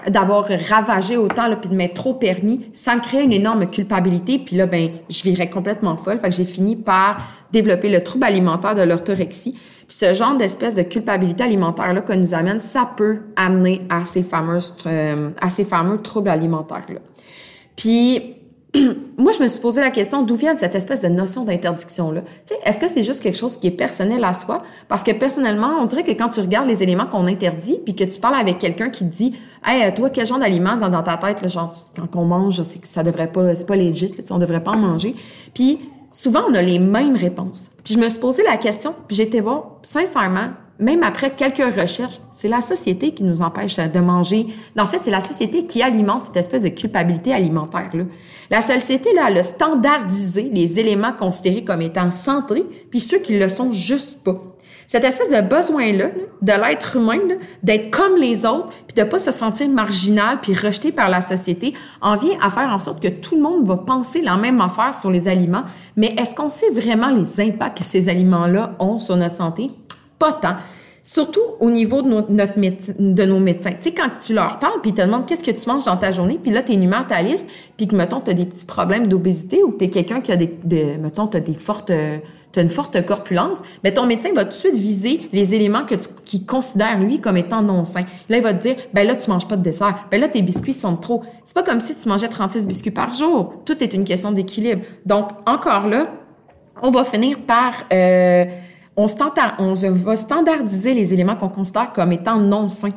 d'avoir 0.09 0.47
ravagé 0.69 1.17
autant 1.17 1.49
là, 1.49 1.57
puis 1.57 1.69
de 1.69 1.75
m'être 1.75 1.95
trop 1.95 2.15
permis, 2.15 2.71
ça 2.73 2.95
me 2.95 3.01
créait 3.01 3.25
une 3.25 3.33
énorme 3.33 3.69
culpabilité. 3.69 4.39
Puis 4.39 4.57
là, 4.57 4.67
ben, 4.67 4.91
je 5.11 5.23
virais 5.23 5.51
complètement 5.51 5.97
folle. 5.97 6.19
Fait 6.19 6.29
que 6.29 6.35
j'ai 6.35 6.45
fini 6.45 6.77
par 6.77 7.17
développer 7.53 7.89
le 7.89 8.03
trouble 8.03 8.25
alimentaire 8.25 8.75
de 8.75 8.83
l'orthorexie. 8.83 9.53
Puis 9.53 9.97
ce 9.97 10.15
genre 10.15 10.37
d'espèce 10.37 10.75
de 10.75 10.83
culpabilité 10.83 11.43
alimentaire 11.43 11.93
là 11.93 12.01
que 12.01 12.13
nous 12.13 12.35
amène, 12.35 12.59
ça 12.59 12.89
peut 12.97 13.23
amener 13.37 13.83
à 13.91 14.05
ces 14.05 14.23
fameuses, 14.23 14.75
euh, 14.87 15.31
à 15.41 15.51
ces 15.51 15.65
fameux 15.65 16.01
troubles 16.01 16.31
alimentaires 16.31 16.87
là. 16.89 17.01
Puis 17.77 18.37
moi, 19.19 19.33
je 19.33 19.43
me 19.43 19.49
suis 19.49 19.61
posé 19.61 19.83
la 19.83 19.91
question 19.91 20.23
d'où 20.23 20.35
vient 20.35 20.57
cette 20.57 20.75
espèce 20.75 21.03
de 21.03 21.09
notion 21.09 21.45
d'interdiction-là? 21.45 22.23
Est-ce 22.65 22.81
que 22.81 22.89
c'est 22.89 23.03
juste 23.03 23.23
quelque 23.23 23.37
chose 23.37 23.59
qui 23.59 23.67
est 23.67 23.73
personnel 23.73 24.25
à 24.25 24.33
soi? 24.33 24.63
Parce 24.89 25.03
que 25.03 25.11
personnellement, 25.13 25.77
on 25.79 25.85
dirait 25.85 26.05
que 26.05 26.13
quand 26.13 26.31
tu 26.31 26.41
regardes 26.41 26.69
les 26.69 26.83
éléments 26.83 27.07
qu'on 27.07 27.27
interdit, 27.27 27.79
puis 27.85 27.95
que 27.95 28.05
tu 28.05 28.19
parles 28.19 28.37
avec 28.37 28.59
quelqu'un 28.59 28.89
qui 28.89 29.05
te 29.05 29.15
dit, 29.15 29.35
hey, 29.65 29.93
toi, 29.93 30.09
quel 30.09 30.27
genre 30.27 30.39
d'aliment 30.39 30.77
dans, 30.77 31.03
ta 31.03 31.19
tête, 31.19 31.43
là, 31.43 31.49
genre, 31.49 31.75
quand 31.95 32.17
on 32.19 32.25
mange, 32.25 32.63
c'est 32.63 32.81
que 32.81 32.89
ça 32.89 33.03
devrait 33.03 33.31
pas, 33.31 33.55
c'est 33.55 33.67
pas 33.67 33.77
legit, 33.77 34.09
là, 34.09 34.25
on 34.31 34.39
devrait 34.39 34.65
pas 34.65 34.73
en 34.73 34.79
manger. 34.79 35.15
Puis 35.53 35.79
souvent, 36.11 36.45
on 36.49 36.55
a 36.55 36.63
les 36.63 36.79
mêmes 36.79 37.17
réponses. 37.17 37.73
Puis 37.85 37.95
je 37.95 37.99
me 37.99 38.09
suis 38.09 38.21
posé 38.21 38.43
la 38.43 38.57
question, 38.57 38.95
puis 39.07 39.17
j'étais 39.17 39.41
voir, 39.41 39.73
sincèrement, 39.83 40.49
même 40.83 41.03
après 41.03 41.31
quelques 41.31 41.75
recherches, 41.75 42.19
c'est 42.33 42.49
la 42.49 42.61
société 42.61 43.13
qui 43.15 43.25
nous 43.25 43.41
empêche 43.41 43.77
de 43.77 44.01
manger. 44.01 44.47
En 44.79 44.87
fait, 44.87 44.99
c'est 45.01 45.11
la 45.11 45.21
société 45.21 45.65
qui 45.65 45.83
alimente 45.83 46.27
cette 46.27 46.37
espèce 46.37 46.63
de 46.63 46.69
culpabilité 46.69 47.33
alimentaire-là. 47.33 48.05
La 48.51 48.61
société, 48.61 49.15
là, 49.15 49.27
elle 49.29 49.39
a 49.39 49.43
standardisé 49.43 50.51
les 50.53 50.81
éléments 50.81 51.13
considérés 51.13 51.65
comme 51.65 51.83
étant 51.83 52.11
santé, 52.11 52.65
puis 52.91 53.01
ceux 53.01 53.19
qui 53.19 53.39
le 53.39 53.49
sont 53.49 53.71
juste 53.71 54.23
pas. 54.25 54.41
Cette 54.93 55.05
espèce 55.05 55.31
de 55.31 55.41
besoin-là, 55.41 56.11
de 56.43 56.53
l'être 56.53 56.97
humain, 56.97 57.21
d'être 57.63 57.91
comme 57.91 58.17
les 58.17 58.45
autres, 58.45 58.73
puis 58.87 58.95
de 58.95 59.09
pas 59.09 59.19
se 59.19 59.31
sentir 59.31 59.69
marginal 59.71 60.39
puis 60.43 60.53
rejeté 60.53 60.93
par 60.93 61.09
la 61.09 61.23
société, 61.23 61.73
en 62.03 62.17
vient 62.17 62.37
à 62.43 62.51
faire 62.51 62.69
en 62.71 62.79
sorte 62.79 63.03
que 63.03 63.09
tout 63.09 63.37
le 63.37 63.41
monde 63.41 63.67
va 63.67 63.77
penser 63.77 64.21
la 64.21 64.37
même 64.37 64.61
affaire 64.61 64.93
sur 64.93 65.11
les 65.11 65.29
aliments. 65.29 65.65
Mais 65.97 66.15
est-ce 66.19 66.35
qu'on 66.35 66.51
sait 66.51 66.71
vraiment 66.71 67.09
les 67.09 67.41
impacts 67.41 67.79
que 67.79 67.85
ces 67.85 68.11
aliments-là 68.11 68.75
ont 68.81 68.99
sur 68.99 69.17
notre 69.17 69.37
santé? 69.37 69.71
Pas 70.23 70.35
tant. 70.35 70.55
Surtout 71.03 71.41
au 71.59 71.69
niveau 71.69 72.01
de, 72.01 72.09
notre 72.09 72.55
de 72.57 73.25
nos 73.25 73.41
médecins. 73.41 73.73
Tu 73.73 73.89
sais, 73.89 73.93
quand 73.93 74.09
tu 74.25 74.35
leur 74.35 74.61
parles, 74.61 74.81
puis 74.81 74.93
ils 74.93 74.95
te 74.95 75.03
demandent 75.03 75.27
qu'est-ce 75.27 75.43
que 75.43 75.51
tu 75.51 75.69
manges 75.69 75.87
dans 75.87 75.97
ta 75.97 76.13
journée, 76.13 76.39
puis 76.41 76.53
là, 76.53 76.63
tu 76.63 76.71
énumères 76.71 77.09
ta 77.09 77.21
liste, 77.23 77.45
puis 77.77 77.89
que, 77.89 77.97
mettons, 77.97 78.21
tu 78.21 78.31
as 78.31 78.35
des 78.35 78.45
petits 78.45 78.65
problèmes 78.65 79.09
d'obésité 79.09 79.65
ou 79.65 79.73
que 79.73 79.79
tu 79.79 79.85
es 79.87 79.91
quelqu'un 79.91 80.21
qui 80.21 80.31
a 80.31 80.37
des, 80.37 80.97
mettons, 81.01 81.27
tu 81.27 81.39
as 81.39 81.41
des 81.41 81.55
fortes, 81.55 81.91
une 82.57 82.69
forte 82.69 83.05
corpulence, 83.05 83.63
mais 83.83 83.93
ton 83.93 84.07
médecin 84.07 84.29
va 84.33 84.45
tout 84.45 84.51
de 84.51 84.55
suite 84.55 84.77
viser 84.77 85.23
les 85.33 85.57
éléments 85.57 85.85
que 85.87 85.97
qu'il 86.25 86.47
considère, 86.47 87.01
lui, 87.01 87.19
comme 87.19 87.37
étant 87.37 87.63
non 87.63 87.85
sains. 87.85 88.07
Là, 88.29 88.37
il 88.37 88.43
va 88.45 88.55
te 88.55 88.63
dire, 88.63 88.77
ben 88.95 89.05
là, 89.05 89.17
tu 89.17 89.29
manges 89.29 89.49
pas 89.49 89.57
de 89.57 89.63
dessert. 89.63 90.07
Ben 90.09 90.21
là, 90.21 90.29
tes 90.29 90.43
biscuits 90.43 90.73
sont 90.73 90.95
trop. 90.95 91.23
C'est 91.43 91.55
pas 91.55 91.65
comme 91.65 91.81
si 91.81 91.97
tu 91.97 92.09
mangeais 92.09 92.29
36 92.29 92.65
biscuits 92.65 92.93
par 92.93 93.13
jour. 93.13 93.55
Tout 93.65 93.83
est 93.83 93.93
une 93.93 94.05
question 94.05 94.31
d'équilibre. 94.31 94.83
Donc, 95.05 95.31
encore 95.47 95.89
là, 95.89 96.07
on 96.81 96.93
va 96.93 97.03
finir 97.03 97.41
par... 97.41 97.73
Euh, 97.93 98.45
on, 98.97 99.07
va 99.07 100.17
standardiser 100.17 100.95
les 100.95 101.13
éléments 101.13 101.37
qu'on 101.37 101.49
considère 101.49 101.93
comme 101.93 102.13
étant 102.13 102.39
non 102.39 102.69
sains. 102.69 102.93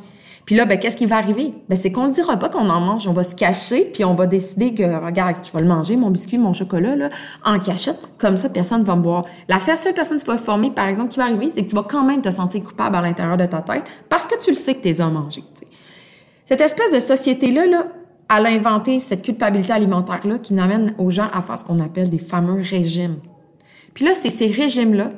Puis 0.45 0.55
là, 0.55 0.65
ben, 0.65 0.77
qu'est-ce 0.77 0.95
qui 0.95 1.07
va 1.07 1.17
arriver? 1.17 1.53
Ben, 1.69 1.75
c'est 1.75 1.91
qu'on 1.91 2.07
ne 2.07 2.11
dira 2.11 2.37
pas 2.37 2.49
qu'on 2.49 2.69
en 2.69 2.79
mange. 2.79 3.07
On 3.07 3.13
va 3.13 3.23
se 3.23 3.33
cacher, 3.33 3.89
puis 3.91 4.05
on 4.05 4.13
va 4.13 4.27
décider 4.27 4.75
que, 4.75 4.83
regarde, 5.03 5.37
je 5.43 5.51
vais 5.51 5.61
le 5.61 5.67
manger, 5.67 5.95
mon 5.95 6.11
biscuit, 6.11 6.37
mon 6.37 6.53
chocolat, 6.53 6.95
là, 6.95 7.09
en 7.43 7.59
cachette. 7.59 7.99
Comme 8.19 8.37
ça, 8.37 8.49
personne 8.49 8.81
ne 8.81 8.85
va 8.85 8.95
me 8.95 9.01
voir. 9.01 9.25
La 9.47 9.59
seule 9.59 9.93
personne 9.93 10.19
qui 10.19 10.25
va 10.25 10.37
former, 10.37 10.69
par 10.69 10.87
exemple, 10.87 11.09
qui 11.09 11.17
va 11.17 11.25
arriver, 11.25 11.49
c'est 11.49 11.63
que 11.63 11.69
tu 11.69 11.75
vas 11.75 11.85
quand 11.89 12.03
même 12.03 12.21
te 12.21 12.29
sentir 12.29 12.63
coupable 12.63 12.95
à 12.95 13.01
l'intérieur 13.01 13.37
de 13.37 13.45
ta 13.45 13.61
tête 13.61 13.83
parce 14.07 14.27
que 14.27 14.39
tu 14.39 14.51
le 14.51 14.55
sais 14.55 14.75
que 14.75 14.87
tu 14.87 15.01
as 15.01 15.09
mangés. 15.09 15.43
Cette 16.45 16.61
espèce 16.61 16.91
de 16.91 16.99
société-là, 16.99 17.65
là, 17.65 17.87
elle 18.29 18.45
a 18.45 18.49
inventé 18.49 18.99
cette 18.99 19.23
culpabilité 19.23 19.73
alimentaire-là 19.73 20.37
qui 20.37 20.53
n'amène 20.53 20.93
aux 20.99 21.09
gens 21.09 21.27
à 21.33 21.41
faire 21.41 21.57
ce 21.57 21.65
qu'on 21.65 21.79
appelle 21.79 22.09
des 22.09 22.19
fameux 22.19 22.61
régimes. 22.61 23.17
Puis 23.95 24.05
là, 24.05 24.11
c'est 24.13 24.29
ces 24.29 24.47
régimes-là 24.47 25.09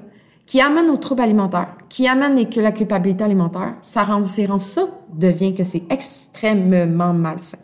qui 0.48 0.62
amène 0.62 0.90
aux 0.90 0.98
troubles 0.98 1.22
alimentaires, 1.22 1.76
qui 1.90 2.08
amène 2.08 2.50
que 2.50 2.62
la 2.62 2.72
culpabilité 2.72 3.24
alimentaire, 3.24 3.76
ça 3.82 4.02
rend, 4.04 4.24
ça 4.24 4.82
devient 5.14 5.54
que 5.54 5.66
c'est 5.66 5.84
extrêmement 5.90 7.14
malsain. 7.14 7.58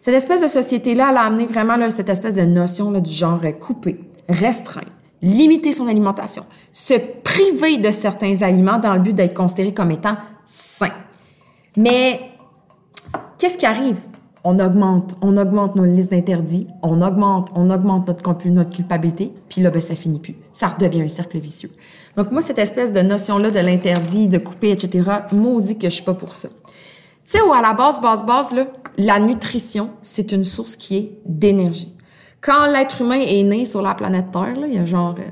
Cette 0.00 0.14
espèce 0.14 0.40
de 0.40 0.48
société-là, 0.48 1.08
elle 1.10 1.16
a 1.18 1.20
amené 1.20 1.46
vraiment 1.46 1.76
cette 1.90 2.08
espèce 2.08 2.32
de 2.32 2.42
notion 2.42 2.90
là, 2.90 3.00
du 3.00 3.12
genre 3.12 3.40
couper, 3.60 4.00
restreindre, 4.26 4.88
limiter 5.20 5.72
son 5.72 5.86
alimentation, 5.86 6.46
se 6.72 6.94
priver 6.94 7.76
de 7.76 7.90
certains 7.90 8.40
aliments 8.40 8.78
dans 8.78 8.94
le 8.94 9.00
but 9.00 9.12
d'être 9.12 9.34
considéré 9.34 9.74
comme 9.74 9.90
étant 9.90 10.16
sain. 10.46 10.92
Mais 11.76 12.20
qu'est-ce 13.36 13.58
qui 13.58 13.66
arrive? 13.66 13.98
On 14.44 14.58
augmente, 14.60 15.14
on 15.20 15.36
augmente 15.36 15.76
nos 15.76 15.84
listes 15.84 16.12
d'interdits, 16.12 16.68
on 16.82 17.02
augmente, 17.02 17.50
on 17.54 17.68
augmente 17.68 18.08
notre, 18.08 18.48
notre 18.48 18.70
culpabilité, 18.70 19.34
puis 19.50 19.60
là, 19.60 19.70
ben, 19.70 19.82
ça 19.82 19.94
finit 19.94 20.20
plus. 20.20 20.36
Ça 20.52 20.68
redevient 20.68 21.02
un 21.02 21.08
cercle 21.08 21.38
vicieux. 21.38 21.70
Donc, 22.18 22.32
moi, 22.32 22.40
cette 22.42 22.58
espèce 22.58 22.92
de 22.92 23.00
notion-là 23.00 23.52
de 23.52 23.60
l'interdit, 23.60 24.26
de 24.26 24.38
couper, 24.38 24.72
etc., 24.72 25.08
maudit 25.30 25.78
que 25.78 25.88
je 25.88 25.94
suis 25.94 26.02
pas 26.02 26.14
pour 26.14 26.34
ça. 26.34 26.48
Tu 26.48 27.38
sais, 27.38 27.38
à 27.38 27.62
la 27.62 27.74
base, 27.74 28.00
base, 28.00 28.26
base, 28.26 28.52
la 28.96 29.20
nutrition, 29.20 29.90
c'est 30.02 30.32
une 30.32 30.42
source 30.42 30.74
qui 30.74 30.96
est 30.96 31.12
d'énergie. 31.24 31.94
Quand 32.40 32.66
l'être 32.66 33.02
humain 33.02 33.20
est 33.24 33.44
né 33.44 33.64
sur 33.66 33.82
la 33.82 33.94
planète 33.94 34.32
Terre, 34.32 34.56
il 34.66 34.74
y 34.74 34.78
a 34.78 34.84
genre 34.84 35.14
euh, 35.16 35.30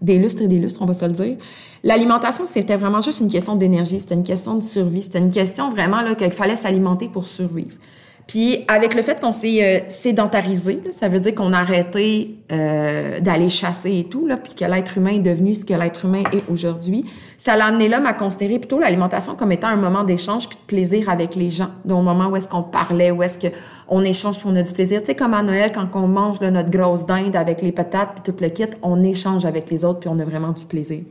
des 0.00 0.16
lustres 0.16 0.42
et 0.42 0.46
des 0.46 0.60
lustres, 0.60 0.80
on 0.80 0.86
va 0.86 0.94
se 0.94 1.04
le 1.04 1.10
dire. 1.10 1.38
L'alimentation, 1.82 2.46
c'était 2.46 2.76
vraiment 2.76 3.00
juste 3.00 3.18
une 3.18 3.28
question 3.28 3.56
d'énergie, 3.56 3.98
c'était 3.98 4.14
une 4.14 4.22
question 4.22 4.54
de 4.54 4.62
survie, 4.62 5.02
c'était 5.02 5.18
une 5.18 5.32
question 5.32 5.70
vraiment 5.70 6.14
qu'il 6.14 6.30
fallait 6.30 6.54
s'alimenter 6.54 7.08
pour 7.08 7.26
survivre. 7.26 7.76
Puis 8.26 8.64
avec 8.66 8.94
le 8.94 9.02
fait 9.02 9.20
qu'on 9.20 9.30
s'est 9.30 9.62
euh, 9.62 9.80
sédentarisé, 9.88 10.80
ça 10.90 11.08
veut 11.08 11.20
dire 11.20 11.34
qu'on 11.34 11.52
a 11.52 11.58
arrêté 11.58 12.38
euh, 12.50 13.20
d'aller 13.20 13.48
chasser 13.48 13.98
et 13.98 14.04
tout, 14.04 14.26
là, 14.26 14.36
puis 14.36 14.54
que 14.54 14.64
l'être 14.64 14.98
humain 14.98 15.12
est 15.12 15.20
devenu 15.20 15.54
ce 15.54 15.64
que 15.64 15.74
l'être 15.74 16.06
humain 16.06 16.24
est 16.32 16.42
aujourd'hui, 16.50 17.04
ça 17.38 17.56
l'a 17.56 17.66
amené 17.66 17.88
l'homme 17.88 18.06
à 18.06 18.14
considérer 18.14 18.58
plutôt 18.58 18.80
l'alimentation 18.80 19.36
comme 19.36 19.52
étant 19.52 19.68
un 19.68 19.76
moment 19.76 20.02
d'échange 20.02 20.48
puis 20.48 20.58
de 20.58 20.66
plaisir 20.66 21.08
avec 21.08 21.36
les 21.36 21.50
gens. 21.50 21.68
Donc, 21.84 22.00
au 22.00 22.02
moment 22.02 22.28
où 22.28 22.36
est-ce 22.36 22.48
qu'on 22.48 22.64
parlait, 22.64 23.12
où 23.12 23.22
est-ce 23.22 23.38
qu'on 23.38 24.02
échange 24.02 24.38
puis 24.38 24.48
on 24.50 24.56
a 24.56 24.62
du 24.62 24.72
plaisir. 24.72 25.00
Tu 25.00 25.06
sais, 25.06 25.14
comme 25.14 25.34
à 25.34 25.42
Noël, 25.42 25.70
quand 25.72 25.86
on 25.94 26.08
mange 26.08 26.40
notre 26.40 26.70
grosse 26.70 27.06
dinde 27.06 27.36
avec 27.36 27.62
les 27.62 27.70
patates 27.70 28.10
puis 28.14 28.32
tout 28.32 28.42
le 28.42 28.48
kit, 28.48 28.66
on 28.82 29.04
échange 29.04 29.44
avec 29.44 29.70
les 29.70 29.84
autres 29.84 30.00
puis 30.00 30.08
on 30.08 30.18
a 30.18 30.24
vraiment 30.24 30.50
du 30.50 30.64
plaisir. 30.64 31.02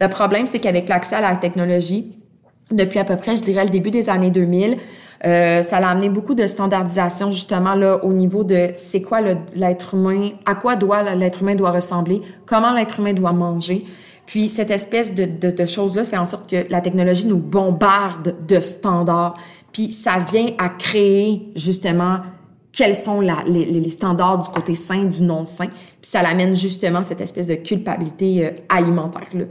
Le 0.00 0.08
problème, 0.08 0.46
c'est 0.48 0.58
qu'avec 0.58 0.88
l'accès 0.88 1.16
à 1.16 1.20
la 1.20 1.36
technologie, 1.36 2.18
depuis 2.72 2.98
à 2.98 3.04
peu 3.04 3.16
près, 3.16 3.36
je 3.36 3.42
dirais, 3.42 3.64
le 3.64 3.70
début 3.70 3.90
des 3.90 4.10
années 4.10 4.30
2000, 4.30 4.76
euh, 5.24 5.62
ça 5.62 5.78
a 5.78 5.88
amené 5.88 6.08
beaucoup 6.08 6.34
de 6.34 6.46
standardisation 6.46 7.32
justement 7.32 7.74
là 7.74 8.04
au 8.04 8.12
niveau 8.12 8.44
de 8.44 8.70
c'est 8.74 9.02
quoi 9.02 9.20
l'être 9.54 9.94
humain, 9.94 10.30
à 10.46 10.54
quoi 10.54 10.76
doit 10.76 11.14
l'être 11.14 11.42
humain 11.42 11.54
doit 11.54 11.72
ressembler, 11.72 12.22
comment 12.46 12.72
l'être 12.72 13.00
humain 13.00 13.14
doit 13.14 13.32
manger. 13.32 13.84
Puis 14.26 14.48
cette 14.48 14.70
espèce 14.70 15.14
de, 15.14 15.24
de, 15.24 15.50
de 15.50 15.66
choses-là 15.66 16.04
fait 16.04 16.18
en 16.18 16.24
sorte 16.24 16.48
que 16.50 16.70
la 16.70 16.80
technologie 16.80 17.26
nous 17.26 17.38
bombarde 17.38 18.34
de 18.46 18.60
standards. 18.60 19.36
Puis 19.72 19.92
ça 19.92 20.18
vient 20.18 20.50
à 20.58 20.68
créer 20.68 21.50
justement 21.56 22.18
quels 22.72 22.94
sont 22.94 23.20
les, 23.20 23.90
standards 23.90 24.38
du 24.38 24.50
côté 24.50 24.74
sain, 24.74 25.04
du 25.04 25.22
non 25.22 25.46
sain. 25.46 25.66
Puis 25.66 26.10
ça 26.10 26.22
l'amène 26.22 26.54
justement 26.54 27.02
cette 27.02 27.20
espèce 27.20 27.46
de 27.46 27.56
culpabilité 27.56 28.46
euh, 28.46 28.50
alimentaire 28.68 29.28
là. 29.34 29.44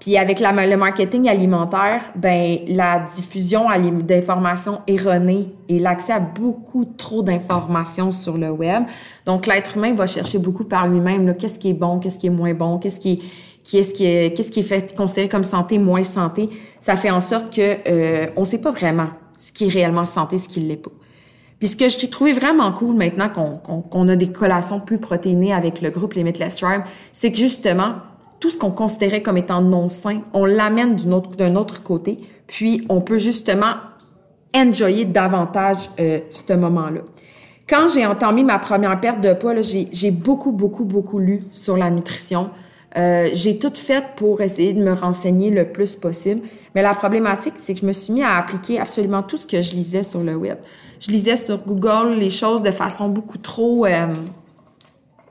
Puis 0.00 0.16
avec 0.16 0.40
le 0.40 0.76
marketing 0.76 1.28
alimentaire, 1.28 2.00
ben 2.16 2.58
la 2.66 3.04
diffusion 3.14 3.66
d'informations 4.02 4.80
erronées 4.86 5.54
et 5.68 5.78
l'accès 5.78 6.14
à 6.14 6.20
beaucoup 6.20 6.86
trop 6.86 7.22
d'informations 7.22 8.10
sur 8.10 8.38
le 8.38 8.50
web. 8.50 8.84
Donc 9.26 9.46
l'être 9.46 9.76
humain 9.76 9.92
va 9.92 10.06
chercher 10.06 10.38
beaucoup 10.38 10.64
par 10.64 10.88
lui-même 10.88 11.36
qu'est-ce 11.36 11.58
qui 11.58 11.68
est 11.68 11.74
bon, 11.74 11.98
qu'est-ce 11.98 12.18
qui 12.18 12.28
est 12.28 12.30
moins 12.30 12.54
bon, 12.54 12.78
qu'est-ce 12.78 12.98
qui 12.98 13.12
est 13.12 13.18
qu'est-ce 13.62 13.92
qui 13.92 14.06
est 14.06 14.34
qu'est-ce 14.34 14.50
qui 14.50 14.60
est 14.60 14.64
fait 14.64 14.96
considéré 14.96 15.28
comme 15.28 15.44
santé, 15.44 15.78
moins 15.78 16.02
santé. 16.02 16.48
Ça 16.80 16.96
fait 16.96 17.10
en 17.10 17.20
sorte 17.20 17.54
que 17.54 17.76
euh, 17.86 18.30
on 18.38 18.44
sait 18.44 18.62
pas 18.62 18.70
vraiment 18.70 19.10
ce 19.36 19.52
qui 19.52 19.66
est 19.66 19.70
réellement 19.70 20.06
santé, 20.06 20.38
ce 20.38 20.48
qui 20.48 20.60
l'est 20.60 20.76
pas. 20.76 20.90
Puis 21.58 21.68
ce 21.68 21.76
que 21.76 21.90
j'ai 21.90 22.08
trouvé 22.08 22.32
vraiment 22.32 22.72
cool 22.72 22.96
maintenant 22.96 23.28
qu'on 23.28 23.82
qu'on 23.82 24.08
a 24.08 24.16
des 24.16 24.32
collations 24.32 24.80
plus 24.80 24.96
protéinées 24.96 25.52
avec 25.52 25.82
le 25.82 25.90
groupe 25.90 26.14
Limitless 26.14 26.56
Tribe, 26.56 26.84
c'est 27.12 27.30
que 27.30 27.36
justement 27.36 27.96
tout 28.40 28.50
ce 28.50 28.56
qu'on 28.58 28.70
considérait 28.70 29.22
comme 29.22 29.36
étant 29.36 29.60
non 29.60 29.88
sain, 29.88 30.22
on 30.32 30.46
l'amène 30.46 30.96
d'un 30.96 31.56
autre, 31.56 31.82
côté, 31.82 32.18
puis 32.46 32.84
on 32.88 33.00
peut 33.02 33.18
justement 33.18 33.74
enjoyer 34.54 35.04
davantage 35.04 35.90
euh, 36.00 36.20
ce 36.30 36.54
moment-là. 36.54 37.02
Quand 37.68 37.86
j'ai 37.88 38.04
entamé 38.04 38.42
ma 38.42 38.58
première 38.58 38.98
perte 39.00 39.20
de 39.20 39.32
poids, 39.32 39.54
j'ai 39.62 40.10
beaucoup, 40.10 40.50
beaucoup, 40.50 40.84
beaucoup 40.84 41.20
lu 41.20 41.42
sur 41.52 41.76
la 41.76 41.90
nutrition. 41.90 42.50
Euh, 42.96 43.28
j'ai 43.32 43.60
tout 43.60 43.72
fait 43.76 44.02
pour 44.16 44.40
essayer 44.40 44.72
de 44.72 44.82
me 44.82 44.92
renseigner 44.92 45.50
le 45.50 45.70
plus 45.70 45.94
possible. 45.94 46.40
Mais 46.74 46.82
la 46.82 46.94
problématique, 46.94 47.54
c'est 47.58 47.74
que 47.74 47.80
je 47.80 47.86
me 47.86 47.92
suis 47.92 48.12
mis 48.12 48.24
à 48.24 48.36
appliquer 48.36 48.80
absolument 48.80 49.22
tout 49.22 49.36
ce 49.36 49.46
que 49.46 49.62
je 49.62 49.72
lisais 49.72 50.02
sur 50.02 50.20
le 50.20 50.34
web. 50.34 50.58
Je 50.98 51.12
lisais 51.12 51.36
sur 51.36 51.58
Google 51.58 52.16
les 52.18 52.30
choses 52.30 52.62
de 52.62 52.72
façon 52.72 53.08
beaucoup 53.08 53.38
trop 53.38 53.86
euh, 53.86 54.14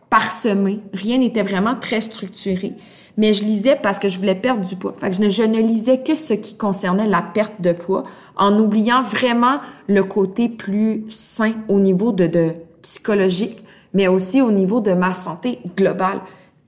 parsemée. 0.10 0.80
Rien 0.94 1.18
n'était 1.18 1.44
vraiment 1.44 1.76
très 1.76 2.00
structuré 2.00 2.76
mais 3.20 3.34
je 3.34 3.44
lisais 3.44 3.76
parce 3.76 4.00
que 4.00 4.08
je 4.08 4.18
voulais 4.18 4.34
perdre 4.34 4.66
du 4.66 4.78
poids. 4.78 4.94
Fait 4.94 5.12
je, 5.12 5.22
ne, 5.22 5.48
ne 5.48 5.60
lisais 5.60 6.02
que 6.02 6.16
ce 6.16 6.34
qui 6.34 6.56
concernait 6.56 7.06
la 7.06 7.22
perte 7.22 7.60
de 7.60 7.74
poids, 7.74 8.04
en 8.38 8.58
oubliant 8.58 9.02
vraiment 9.02 9.58
le 9.90 10.04
côté 10.06 10.48
plus 10.48 11.04
sain 11.10 11.52
au 11.68 11.82
niveau 11.82 12.14
de, 12.14 12.28
de 12.28 12.54
psychologique, 12.82 13.62
mais 13.94 14.08
aussi 14.08 14.42
au 14.42 14.52
niveau 14.52 14.80
de 14.80 14.94
ma 14.94 15.14
santé 15.14 15.60
globale. 15.76 16.22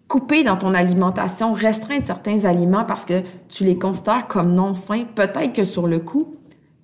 Couper 0.10 0.44
dans 0.44 0.58
ton 0.58 0.74
alimentation, 0.74 1.54
restreindre 1.54 2.06
certains 2.06 2.44
aliments 2.44 2.84
parce 2.84 3.06
que 3.06 3.22
tu 3.48 3.64
les 3.64 3.80
considères 3.80 4.28
comme 4.28 4.54
non 4.54 4.74
sains, 4.74 5.06
peut-être 5.16 5.54
que 5.54 5.64
sur 5.64 5.88
le 5.88 6.00
coup, 6.00 6.36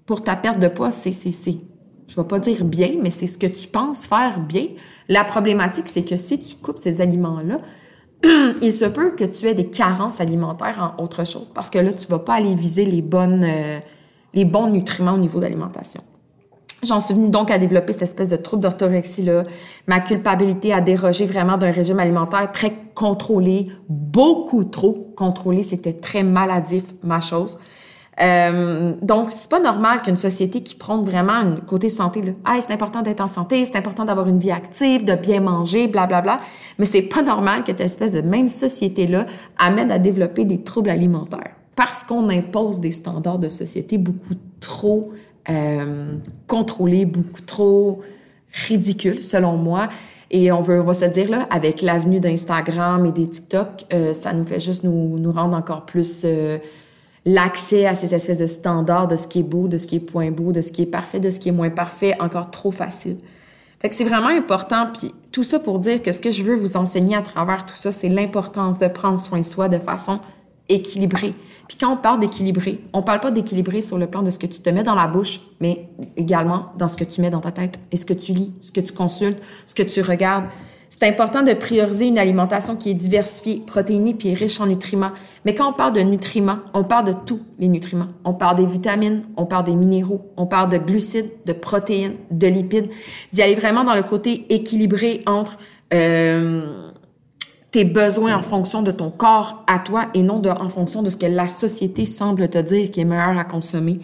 pour 0.06 0.24
ta 0.24 0.38
perte 0.38 0.60
de 0.60 0.70
poids, 0.70 0.92
c'est, 0.92 1.12
c'est, 1.12 1.34
c'est, 1.34 1.58
je 2.08 2.16
vais 2.16 2.26
pas 2.26 2.40
dire 2.40 2.64
bien, 2.64 2.92
mais 3.04 3.12
c'est 3.12 3.28
ce 3.28 3.38
que 3.38 3.48
tu 3.48 3.68
penses 3.68 4.06
faire 4.06 4.40
bien. 4.40 4.68
La 5.10 5.26
problématique, 5.26 5.90
c'est 5.90 6.06
que 6.06 6.16
si 6.16 6.42
tu 6.42 6.56
coupes 6.56 6.80
ces 6.80 7.02
aliments-là, 7.02 7.58
il 8.62 8.72
se 8.72 8.86
peut 8.86 9.12
que 9.12 9.24
tu 9.24 9.46
aies 9.48 9.54
des 9.54 9.68
carences 9.68 10.22
alimentaires 10.22 10.96
en 10.98 11.04
autre 11.04 11.26
chose 11.26 11.52
parce 11.54 11.70
que 11.70 11.80
là, 11.80 11.94
tu 11.94 12.08
vas 12.08 12.20
pas 12.20 12.36
aller 12.36 12.56
viser 12.56 12.86
les 12.86 13.04
euh, 13.14 13.80
bons 14.46 14.68
nutriments 14.68 15.14
au 15.14 15.20
niveau 15.20 15.40
d'alimentation. 15.40 16.02
J'en 16.84 17.00
suis 17.00 17.16
venue 17.16 17.30
donc 17.30 17.50
à 17.50 17.58
développer 17.58 17.94
cette 17.94 18.04
espèce 18.04 18.30
de 18.30 18.36
trouble 18.36 18.62
d'orthorexie-là, 18.62 19.44
ma 19.88 20.00
culpabilité 20.00 20.74
à 20.74 20.82
déroger 20.82 21.26
vraiment 21.26 21.58
d'un 21.58 21.72
régime 21.72 22.00
alimentaire 22.00 22.52
très 22.52 22.72
contrôlé, 22.94 23.70
beaucoup 23.90 24.64
trop 24.64 25.12
contrôlé, 25.16 25.64
c'était 25.64 25.94
très 25.94 26.22
maladif, 26.22 26.94
ma 27.02 27.20
chose. 27.20 27.58
Euh, 28.20 28.94
donc, 29.02 29.30
c'est 29.30 29.50
pas 29.50 29.60
normal 29.60 30.02
qu'une 30.02 30.18
société 30.18 30.62
qui 30.62 30.76
prône 30.76 31.06
vraiment 31.06 31.34
un 31.34 31.56
côté 31.58 31.90
santé, 31.90 32.22
là, 32.22 32.32
ah, 32.46 32.58
c'est 32.66 32.74
important 32.74 33.02
d'être 33.02 33.22
en 33.22 33.28
santé, 33.28 33.64
c'est 33.66 33.78
important 33.78 34.06
d'avoir 34.06 34.28
une 34.28 34.40
vie 34.40 34.52
active, 34.52 35.06
de 35.06 35.14
bien 35.14 35.40
manger, 35.40 35.88
blablabla. 35.88 36.22
Bla, 36.22 36.38
bla. 36.38 36.46
Mais 36.80 36.86
c'est 36.86 37.04
pas 37.04 37.22
normal 37.22 37.62
que 37.62 37.68
cette 37.68 37.82
espèce 37.82 38.12
de 38.12 38.22
même 38.22 38.48
société-là 38.48 39.26
amène 39.58 39.92
à 39.92 40.00
développer 40.00 40.46
des 40.46 40.62
troubles 40.64 40.90
alimentaires. 40.90 41.52
Parce 41.76 42.04
qu'on 42.04 42.30
impose 42.30 42.80
des 42.80 42.92
standards 42.92 43.40
de 43.40 43.50
société 43.50 44.00
beaucoup 44.00 44.34
trop 44.60 45.12
euh, 45.50 46.18
contrôlés, 46.48 47.06
beaucoup 47.06 47.42
trop 47.46 48.02
ridicules, 48.68 49.22
selon 49.22 49.58
moi. 49.58 49.90
Et 50.30 50.52
on 50.52 50.62
veut, 50.62 50.82
on 50.82 50.84
va 50.84 50.94
se 50.94 51.06
dire, 51.06 51.30
là, 51.30 51.48
avec 51.50 51.82
l'avenue 51.82 52.20
d'Instagram 52.20 53.06
et 53.06 53.12
des 53.12 53.30
TikTok, 53.30 53.86
euh, 53.94 54.14
ça 54.14 54.34
nous 54.34 54.44
fait 54.44 54.60
juste 54.60 54.84
nous, 54.84 55.18
nous 55.20 55.32
rendre 55.32 55.56
encore 55.56 55.86
plus 55.86 56.24
euh, 56.26 56.58
l'accès 57.28 57.86
à 57.86 57.94
ces 57.94 58.16
espèces 58.16 58.40
de 58.40 58.48
standards 58.48 59.10
de 59.10 59.18
ce 59.18 59.28
qui 59.28 59.40
est 59.40 59.44
beau, 59.44 59.68
de 59.68 59.78
ce 59.78 59.86
qui 59.86 59.98
est 59.98 60.00
point 60.00 60.32
beau, 60.32 60.54
de 60.54 60.62
ce 60.62 60.72
qui 60.72 60.84
est 60.84 60.88
parfait, 60.88 61.20
de 61.20 61.30
ce 61.30 61.42
qui 61.42 61.50
est 61.50 61.52
moins 61.52 61.70
parfait, 61.70 62.14
encore 62.22 62.52
trop 62.52 62.72
facile. 62.72 63.18
Fait 63.80 63.90
que 63.90 63.96
c'est 63.96 64.06
vraiment 64.06 64.30
important, 64.30 64.88
puis 64.94 65.14
tout 65.34 65.44
ça 65.44 65.60
pour 65.60 65.80
dire 65.80 66.02
que 66.02 66.14
ce 66.14 66.22
que 66.22 66.32
je 66.32 66.42
veux 66.42 66.56
vous 66.56 66.78
enseigner 66.78 67.18
à 67.18 67.22
travers 67.22 67.66
tout 67.66 67.76
ça, 67.76 67.92
c'est 67.92 68.08
l'importance 68.08 68.80
de 68.80 68.88
prendre 68.88 69.20
soin 69.20 69.40
de 69.40 69.46
soi 69.46 69.68
de 69.68 69.78
façon 69.78 70.22
équilibrée. 70.70 71.34
Puis 71.68 71.78
quand 71.78 71.92
on 71.92 71.98
parle 71.98 72.22
d'équilibrer, 72.22 72.82
on 72.94 73.04
parle 73.04 73.20
pas 73.20 73.32
d'équilibrer 73.32 73.82
sur 73.82 73.98
le 73.98 74.08
plan 74.08 74.24
de 74.24 74.30
ce 74.30 74.40
que 74.40 74.48
tu 74.48 74.62
te 74.62 74.70
mets 74.70 74.84
dans 74.84 74.96
la 74.96 75.08
bouche, 75.08 75.42
mais 75.60 75.90
également 76.16 76.72
dans 76.78 76.88
ce 76.88 76.96
que 76.96 77.04
tu 77.04 77.20
mets 77.20 77.30
dans 77.30 77.42
ta 77.42 77.52
tête 77.52 77.78
et 77.92 77.98
ce 77.98 78.06
que 78.06 78.14
tu 78.14 78.32
lis, 78.32 78.54
ce 78.62 78.72
que 78.72 78.80
tu 78.80 78.94
consultes, 78.94 79.42
ce 79.66 79.76
que 79.76 79.84
tu 79.84 80.02
regardes. 80.02 80.46
C'est 80.90 81.04
important 81.04 81.44
de 81.44 81.54
prioriser 81.54 82.08
une 82.08 82.18
alimentation 82.18 82.76
qui 82.76 82.90
est 82.90 82.96
diversifiée, 82.96 83.64
protéinée 83.66 84.14
puis 84.14 84.34
riche 84.34 84.60
en 84.62 84.68
nutriments. 84.68 85.12
Mais 85.46 85.54
quand 85.54 85.70
on 85.70 85.74
parle 85.74 85.94
de 85.94 86.02
nutriments, 86.02 86.60
on 86.74 86.84
parle 86.84 87.08
de 87.08 87.14
tous 87.26 87.42
les 87.60 87.68
nutriments. 87.68 88.08
On 88.24 88.34
parle 88.34 88.58
des 88.58 88.66
vitamines, 88.66 89.24
on 89.36 89.46
parle 89.46 89.66
des 89.66 89.76
minéraux, 89.76 90.32
on 90.38 90.48
parle 90.48 90.70
de 90.70 90.78
glucides, 90.78 91.32
de 91.46 91.54
protéines, 91.54 92.16
de 92.32 92.48
lipides. 92.48 92.90
D'y 93.34 93.42
aller 93.42 93.56
vraiment 93.56 93.84
dans 93.84 93.96
le 93.96 94.04
côté 94.04 94.46
équilibré 94.50 95.22
entre 95.26 95.58
euh, 95.94 96.90
tes 97.72 97.86
besoins 97.86 98.36
en 98.36 98.42
fonction 98.42 98.82
de 98.82 98.92
ton 98.92 99.12
corps 99.12 99.64
à 99.68 99.80
toi 99.80 100.06
et 100.14 100.24
non 100.24 100.42
en 100.46 100.70
fonction 100.70 101.04
de 101.04 101.10
ce 101.10 101.18
que 101.18 101.26
la 101.26 101.48
société 101.48 102.06
semble 102.06 102.50
te 102.50 102.58
dire 102.58 102.90
qui 102.92 103.02
est 103.02 103.06
meilleur 103.06 103.38
à 103.38 103.44
consommer. 103.44 104.00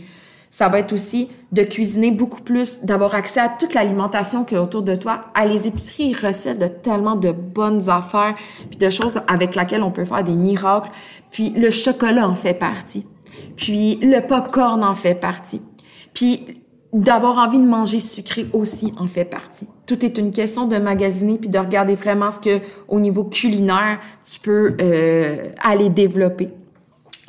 Ça 0.53 0.69
va 0.69 0.77
être 0.77 0.93
aussi 0.93 1.29
de 1.51 1.63
cuisiner 1.63 2.11
beaucoup 2.11 2.43
plus, 2.43 2.85
d'avoir 2.85 3.15
accès 3.15 3.39
à 3.39 3.49
toute 3.49 3.73
l'alimentation 3.73 4.43
qui 4.43 4.53
est 4.53 4.59
autour 4.59 4.83
de 4.83 4.93
toi. 4.93 5.25
À 5.33 5.47
les 5.47 5.65
épiceries, 5.65 6.13
ils 6.15 6.59
de 6.59 6.67
tellement 6.67 7.15
de 7.15 7.31
bonnes 7.31 7.89
affaires, 7.89 8.35
puis 8.69 8.77
de 8.77 8.87
choses 8.91 9.19
avec 9.27 9.55
lesquelles 9.55 9.81
on 9.81 9.89
peut 9.89 10.05
faire 10.05 10.23
des 10.23 10.35
miracles. 10.35 10.91
Puis 11.31 11.49
le 11.49 11.71
chocolat 11.71 12.29
en 12.29 12.35
fait 12.35 12.53
partie. 12.53 13.03
Puis 13.57 13.95
le 14.03 14.19
popcorn 14.19 14.83
en 14.83 14.93
fait 14.93 15.15
partie. 15.15 15.59
Puis 16.13 16.45
d'avoir 16.93 17.39
envie 17.39 17.57
de 17.57 17.65
manger 17.65 17.97
sucré 17.97 18.45
aussi 18.53 18.93
en 18.99 19.07
fait 19.07 19.25
partie. 19.25 19.67
Tout 19.87 20.05
est 20.05 20.19
une 20.19 20.29
question 20.29 20.67
de 20.67 20.77
magasiner 20.77 21.39
puis 21.39 21.49
de 21.49 21.57
regarder 21.57 21.95
vraiment 21.95 22.29
ce 22.29 22.37
que 22.39 22.59
au 22.87 22.99
niveau 22.99 23.23
culinaire 23.23 23.99
tu 24.23 24.39
peux 24.39 24.75
euh, 24.79 25.49
aller 25.63 25.89
développer. 25.89 26.51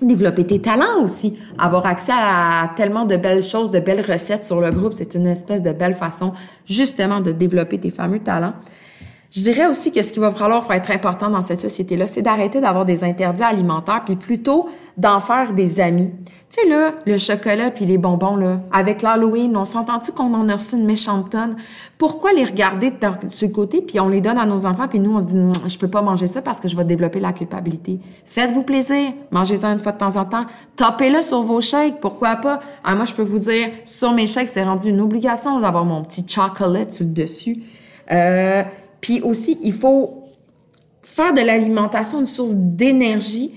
Développer 0.02 0.44
tes 0.44 0.60
talents 0.60 1.02
aussi, 1.04 1.38
avoir 1.56 1.86
accès 1.86 2.12
à 2.12 2.72
tellement 2.74 3.04
de 3.04 3.16
belles 3.16 3.44
choses, 3.44 3.70
de 3.70 3.78
belles 3.78 4.00
recettes 4.00 4.44
sur 4.44 4.60
le 4.60 4.72
groupe, 4.72 4.92
c'est 4.92 5.14
une 5.14 5.26
espèce 5.26 5.62
de 5.62 5.72
belle 5.72 5.94
façon 5.94 6.32
justement 6.66 7.20
de 7.20 7.30
développer 7.30 7.78
tes 7.78 7.90
fameux 7.90 8.18
talents. 8.18 8.54
Je 9.35 9.41
dirais 9.41 9.67
aussi 9.67 9.91
que 9.91 10.00
ce 10.00 10.12
qui 10.12 10.21
va 10.21 10.31
falloir 10.31 10.71
être 10.71 10.93
important 10.93 11.29
dans 11.29 11.43
cette 11.43 11.59
société-là, 11.59 12.07
c'est 12.07 12.23
d'arrêter 12.23 12.61
d'avoir 12.61 12.85
des 12.85 13.03
interdits 13.03 13.43
alimentaires, 13.43 14.03
puis 14.07 14.14
plutôt 14.14 14.69
d'en 14.97 15.19
faire 15.19 15.55
des 15.55 15.81
amis. 15.81 16.12
Tu 16.25 16.62
sais, 16.62 16.69
là, 16.69 16.93
le 17.05 17.19
chocolat 17.19 17.73
puis 17.73 17.85
les 17.85 17.99
bonbons, 17.99 18.37
là, 18.37 18.61
avec 18.71 19.03
l'Halloween, 19.03 19.57
on 19.57 19.64
s'entend-tu 19.64 20.12
qu'on 20.12 20.33
en 20.35 20.49
a 20.49 20.55
reçu 20.55 20.76
une 20.76 20.85
méchante 20.85 21.31
tonne? 21.31 21.57
Pourquoi 21.99 22.33
les 22.33 22.45
regarder 22.45 22.93
de 22.93 22.97
ce 23.29 23.47
côté, 23.47 23.83
puis 23.83 23.99
on 23.99 24.09
les 24.09 24.21
donne 24.21 24.38
à 24.38 24.47
nos 24.47 24.67
enfants, 24.67 24.87
puis 24.87 25.00
nous, 25.00 25.17
on 25.17 25.21
se 25.21 25.25
dit, 25.25 25.37
je 25.67 25.79
peux 25.79 25.88
pas 25.88 26.00
manger 26.00 26.29
ça 26.29 26.41
parce 26.41 26.61
que 26.61 26.69
je 26.69 26.76
vais 26.76 26.85
développer 26.85 27.19
la 27.19 27.33
culpabilité. 27.33 27.99
Faites-vous 28.26 28.62
plaisir. 28.62 29.14
Mangez-en 29.33 29.73
une 29.73 29.81
fois 29.81 29.91
de 29.91 29.99
temps 29.99 30.14
en 30.14 30.26
temps. 30.26 30.47
Topez-le 30.76 31.23
sur 31.23 31.43
vos 31.43 31.61
shakes. 31.61 31.99
Pourquoi 32.00 32.37
pas? 32.37 32.61
Ah, 32.85 32.95
moi, 32.95 33.05
je 33.05 33.14
peux 33.14 33.25
vous 33.25 33.41
dire, 33.41 33.71
sur 33.85 34.12
mes 34.12 34.29
shakes, 34.29 34.50
c'est 34.50 34.62
rendu 34.62 34.91
une 34.91 35.00
obligation 35.00 35.59
d'avoir 35.59 35.85
mon 35.85 36.05
petit 36.05 36.25
chocolat 36.29 36.88
sur 36.88 37.05
le 37.05 37.11
dessus. 37.11 37.64
Euh, 38.12 38.62
puis 39.04 39.20
aussi, 39.20 39.58
il 39.61 39.75
faut 39.75 40.23
faire 41.02 41.34
de 41.34 41.42
l'alimentation 41.42 42.20
une 42.20 42.26
source 42.26 42.52
d'énergie, 42.54 43.52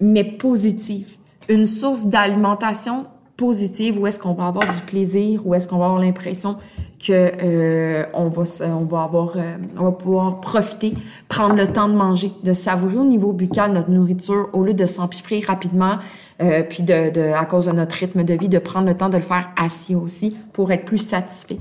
mais 0.00 0.24
positive. 0.24 1.18
Une 1.48 1.66
source 1.66 2.06
d'alimentation 2.06 3.06
positive 3.36 4.00
où 4.00 4.08
est-ce 4.08 4.18
qu'on 4.18 4.32
va 4.32 4.48
avoir 4.48 4.64
du 4.64 4.80
plaisir, 4.80 5.46
où 5.46 5.54
est-ce 5.54 5.68
qu'on 5.68 5.78
va 5.78 5.84
avoir 5.84 6.00
l'impression 6.00 6.56
que 6.98 7.12
euh, 7.12 8.06
on 8.12 8.28
va 8.28 8.42
on 8.66 8.86
va 8.86 9.08
euh, 9.36 9.56
va 9.76 9.92
pouvoir 9.92 10.40
profiter, 10.40 10.94
prendre 11.28 11.54
le 11.54 11.68
temps 11.68 11.88
de 11.88 11.94
manger, 11.94 12.32
de 12.42 12.52
savourer 12.52 12.96
au 12.96 13.04
niveau 13.04 13.32
buccal 13.32 13.70
notre 13.70 13.90
nourriture 13.90 14.48
au 14.52 14.64
lieu 14.64 14.74
de 14.74 14.86
s'empiffrer 14.86 15.38
rapidement, 15.46 15.98
euh, 16.42 16.64
puis 16.68 16.82
de, 16.82 17.10
de 17.10 17.20
à 17.20 17.44
cause 17.44 17.66
de 17.66 17.72
notre 17.72 17.94
rythme 17.94 18.24
de 18.24 18.34
vie, 18.34 18.48
de 18.48 18.58
prendre 18.58 18.88
le 18.88 18.96
temps 18.96 19.10
de 19.10 19.16
le 19.16 19.22
faire 19.22 19.48
assis 19.56 19.94
aussi 19.94 20.36
pour 20.52 20.72
être 20.72 20.84
plus 20.84 20.98
satisfait. 20.98 21.58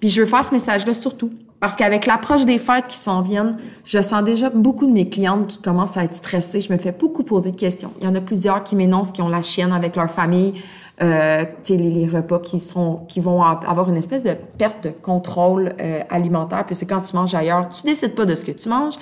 Puis 0.00 0.08
je 0.08 0.22
veux 0.22 0.26
faire 0.26 0.42
ce 0.46 0.54
message-là 0.54 0.94
surtout 0.94 1.32
parce 1.62 1.76
qu'avec 1.76 2.06
l'approche 2.06 2.44
des 2.44 2.58
fêtes 2.58 2.88
qui 2.88 2.96
s'en 2.96 3.20
viennent, 3.20 3.56
je 3.84 4.00
sens 4.00 4.24
déjà 4.24 4.50
beaucoup 4.50 4.84
de 4.84 4.90
mes 4.90 5.08
clientes 5.08 5.46
qui 5.46 5.58
commencent 5.58 5.96
à 5.96 6.02
être 6.02 6.14
stressées. 6.16 6.60
Je 6.60 6.72
me 6.72 6.76
fais 6.76 6.90
beaucoup 6.90 7.22
poser 7.22 7.52
de 7.52 7.56
questions. 7.56 7.92
Il 8.00 8.04
y 8.04 8.08
en 8.08 8.16
a 8.16 8.20
plusieurs 8.20 8.64
qui 8.64 8.74
m'énoncent 8.74 9.12
qui 9.12 9.22
ont 9.22 9.28
la 9.28 9.42
chienne 9.42 9.70
avec 9.70 9.94
leur 9.94 10.10
famille, 10.10 10.54
euh, 11.00 11.44
les, 11.68 11.76
les 11.76 12.08
repas 12.08 12.40
qui 12.40 12.58
sont, 12.58 13.04
qui 13.06 13.20
vont 13.20 13.44
avoir 13.44 13.88
une 13.88 13.96
espèce 13.96 14.24
de 14.24 14.34
perte 14.58 14.82
de 14.82 14.90
contrôle 14.90 15.74
euh, 15.80 16.00
alimentaire. 16.10 16.66
Puis 16.66 16.74
c'est 16.74 16.86
quand 16.86 17.00
tu 17.00 17.14
manges 17.14 17.36
ailleurs, 17.36 17.68
tu 17.68 17.84
décides 17.84 18.16
pas 18.16 18.26
de 18.26 18.34
ce 18.34 18.44
que 18.44 18.50
tu 18.50 18.68
manges. 18.68 18.94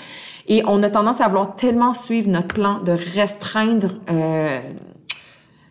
Et 0.47 0.63
on 0.67 0.83
a 0.83 0.91
tendance 0.91 1.23
à 1.23 1.29
vouloir 1.29 1.57
tellement 1.57 1.95
suivre 1.95 2.29
notre 2.29 2.49
plan 2.49 2.81
de 2.81 2.93
restreindre 2.93 3.89
euh, 4.11 4.61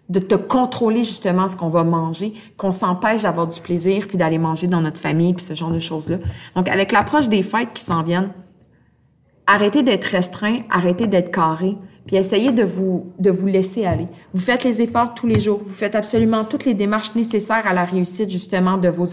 de 0.09 0.19
te 0.19 0.35
contrôler 0.35 1.03
justement 1.03 1.47
ce 1.47 1.55
qu'on 1.55 1.69
va 1.69 1.83
manger, 1.83 2.33
qu'on 2.57 2.71
s'empêche 2.71 3.23
d'avoir 3.23 3.47
du 3.47 3.61
plaisir 3.61 4.07
puis 4.07 4.17
d'aller 4.17 4.39
manger 4.39 4.67
dans 4.67 4.81
notre 4.81 4.97
famille 4.97 5.33
puis 5.33 5.45
ce 5.45 5.53
genre 5.53 5.71
de 5.71 5.79
choses-là. 5.79 6.17
Donc 6.55 6.67
avec 6.67 6.91
l'approche 6.91 7.29
des 7.29 7.43
fêtes 7.43 7.73
qui 7.73 7.83
s'en 7.83 8.03
viennent, 8.03 8.31
arrêtez 9.45 9.83
d'être 9.83 10.05
restreint, 10.05 10.61
arrêtez 10.69 11.07
d'être 11.07 11.31
carré, 11.31 11.77
puis 12.07 12.15
essayez 12.15 12.51
de 12.51 12.63
vous 12.63 13.13
de 13.19 13.29
vous 13.29 13.45
laisser 13.45 13.85
aller. 13.85 14.07
Vous 14.33 14.41
faites 14.41 14.63
les 14.63 14.81
efforts 14.81 15.13
tous 15.13 15.27
les 15.27 15.39
jours, 15.39 15.59
vous 15.63 15.71
faites 15.71 15.95
absolument 15.95 16.43
toutes 16.43 16.65
les 16.65 16.73
démarches 16.73 17.13
nécessaires 17.15 17.67
à 17.67 17.73
la 17.73 17.83
réussite 17.83 18.31
justement 18.31 18.77
de 18.77 18.89
vos 18.89 19.07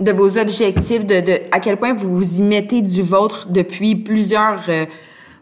de 0.00 0.12
vos 0.12 0.36
objectifs, 0.38 1.06
de, 1.06 1.20
de 1.20 1.32
à 1.52 1.60
quel 1.60 1.76
point 1.78 1.92
vous 1.94 2.14
vous 2.14 2.40
y 2.40 2.42
mettez 2.42 2.82
du 2.82 3.02
vôtre 3.02 3.48
depuis 3.48 3.94
plusieurs 3.94 4.62
euh, 4.68 4.84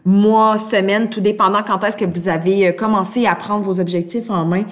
mois, 0.05 0.57
semaines, 0.57 1.09
tout 1.09 1.21
dépendant 1.21 1.63
quand 1.65 1.83
est-ce 1.83 1.97
que 1.97 2.05
vous 2.05 2.27
avez 2.27 2.67
euh, 2.67 2.71
commencé 2.71 3.25
à 3.25 3.35
prendre 3.35 3.63
vos 3.63 3.79
objectifs 3.79 4.29
en 4.29 4.45
main. 4.45 4.63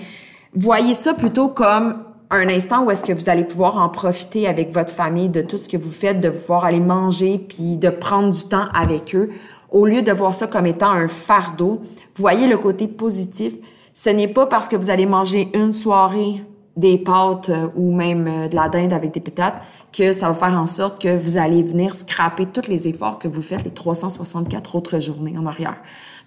Voyez 0.54 0.94
ça 0.94 1.14
plutôt 1.14 1.48
comme 1.48 2.04
un 2.32 2.48
instant 2.48 2.84
où 2.84 2.92
est-ce 2.92 3.04
que 3.04 3.14
vous 3.14 3.30
allez 3.30 3.44
pouvoir 3.44 3.78
en 3.78 3.90
profiter 3.90 4.48
avec 4.48 4.72
votre 4.74 4.92
famille 4.92 5.30
de 5.30 5.42
tout 5.42 5.58
ce 5.58 5.68
que 5.68 5.78
vous 5.78 5.92
faites, 5.92 6.20
de 6.20 6.30
pouvoir 6.30 6.66
aller 6.66 6.80
manger 6.80 7.38
puis 7.38 7.78
de 7.78 7.90
prendre 7.90 8.30
du 8.30 8.44
temps 8.44 8.68
avec 8.74 9.16
eux, 9.16 9.30
au 9.72 9.86
lieu 9.86 10.02
de 10.02 10.12
voir 10.12 10.34
ça 10.34 10.48
comme 10.48 10.66
étant 10.66 10.90
un 10.90 11.08
fardeau. 11.08 11.82
Voyez 12.16 12.48
le 12.48 12.58
côté 12.58 12.88
positif. 12.88 13.54
Ce 13.94 14.10
n'est 14.10 14.28
pas 14.28 14.46
parce 14.46 14.68
que 14.68 14.76
vous 14.76 14.90
allez 14.90 15.06
manger 15.06 15.50
une 15.54 15.74
soirée 15.74 16.44
des 16.78 16.98
pâtes 16.98 17.50
euh, 17.50 17.68
ou 17.76 17.94
même 17.94 18.28
euh, 18.28 18.48
de 18.48 18.56
la 18.56 18.70
dinde 18.70 18.94
avec 18.94 19.14
des 19.14 19.20
pétates 19.20 19.62
que 19.92 20.14
ça 20.14 20.30
va 20.30 20.34
faire 20.34 20.58
en 20.58 20.68
sorte 20.68 21.02
que 21.02 21.18
vous 21.18 21.36
allez 21.36 21.62
venir 21.62 21.94
scraper 21.94 22.46
tous 22.46 22.70
les 22.70 22.88
efforts 22.88 23.20
que 23.20 23.28
vous 23.28 23.42
faites 23.42 23.66
les 23.66 23.72
364 23.72 24.76
autres 24.76 25.00
journées 25.00 25.38
en 25.38 25.46
arrière. 25.46 25.76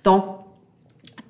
Donc, 0.04 0.24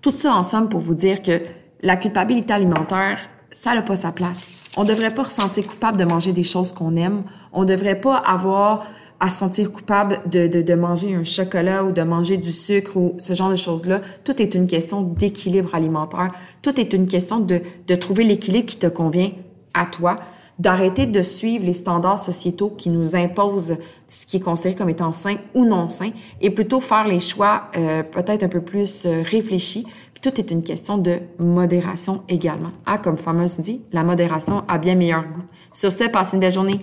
tout 0.00 0.12
ça 0.12 0.34
ensemble 0.34 0.68
pour 0.68 0.80
vous 0.80 0.94
dire 0.94 1.22
que 1.22 1.40
la 1.82 1.96
culpabilité 1.96 2.52
alimentaire, 2.52 3.18
ça 3.50 3.74
n'a 3.74 3.82
pas 3.82 3.96
sa 3.96 4.12
place. 4.12 4.50
On 4.76 4.84
ne 4.84 4.88
devrait 4.88 5.12
pas 5.12 5.24
ressentir 5.24 5.66
coupable 5.66 5.98
de 5.98 6.04
manger 6.04 6.32
des 6.32 6.42
choses 6.42 6.72
qu'on 6.72 6.96
aime. 6.96 7.22
On 7.52 7.62
ne 7.62 7.66
devrait 7.66 8.00
pas 8.00 8.16
avoir 8.16 8.86
à 9.20 9.28
se 9.28 9.38
sentir 9.38 9.70
coupable 9.70 10.18
de, 10.26 10.48
de, 10.48 10.62
de, 10.62 10.74
manger 10.74 11.14
un 11.14 11.22
chocolat 11.22 11.84
ou 11.84 11.92
de 11.92 12.02
manger 12.02 12.38
du 12.38 12.50
sucre 12.50 12.96
ou 12.96 13.14
ce 13.18 13.34
genre 13.34 13.50
de 13.50 13.56
choses-là. 13.56 14.00
Tout 14.24 14.42
est 14.42 14.54
une 14.54 14.66
question 14.66 15.02
d'équilibre 15.02 15.74
alimentaire. 15.74 16.32
Tout 16.60 16.80
est 16.80 16.92
une 16.92 17.06
question 17.06 17.38
de, 17.38 17.60
de 17.86 17.94
trouver 17.94 18.24
l'équilibre 18.24 18.66
qui 18.66 18.78
te 18.78 18.88
convient 18.88 19.30
à 19.74 19.86
toi, 19.86 20.16
d'arrêter 20.58 21.06
de 21.06 21.22
suivre 21.22 21.64
les 21.64 21.72
standards 21.72 22.18
sociétaux 22.18 22.70
qui 22.70 22.90
nous 22.90 23.14
imposent 23.14 23.76
ce 24.08 24.26
qui 24.26 24.38
est 24.38 24.40
considéré 24.40 24.74
comme 24.74 24.90
étant 24.90 25.12
sain 25.12 25.36
ou 25.54 25.64
non 25.64 25.88
sain 25.88 26.10
et 26.40 26.50
plutôt 26.50 26.80
faire 26.80 27.06
les 27.06 27.20
choix 27.20 27.68
euh, 27.76 28.02
peut-être 28.02 28.42
un 28.42 28.48
peu 28.48 28.60
plus 28.60 29.06
euh, 29.06 29.22
réfléchis 29.24 29.86
tout 30.22 30.40
est 30.40 30.52
une 30.52 30.62
question 30.62 30.98
de 30.98 31.18
modération 31.38 32.22
également. 32.28 32.70
Ah, 32.86 32.98
comme 32.98 33.18
fameuse 33.18 33.58
dit, 33.58 33.82
la 33.92 34.04
modération 34.04 34.62
a 34.68 34.78
bien 34.78 34.94
meilleur 34.94 35.22
goût. 35.22 35.42
Sur 35.72 35.90
ce, 35.90 36.04
passez 36.08 36.36
une 36.36 36.40
belle 36.40 36.52
journée. 36.52 36.80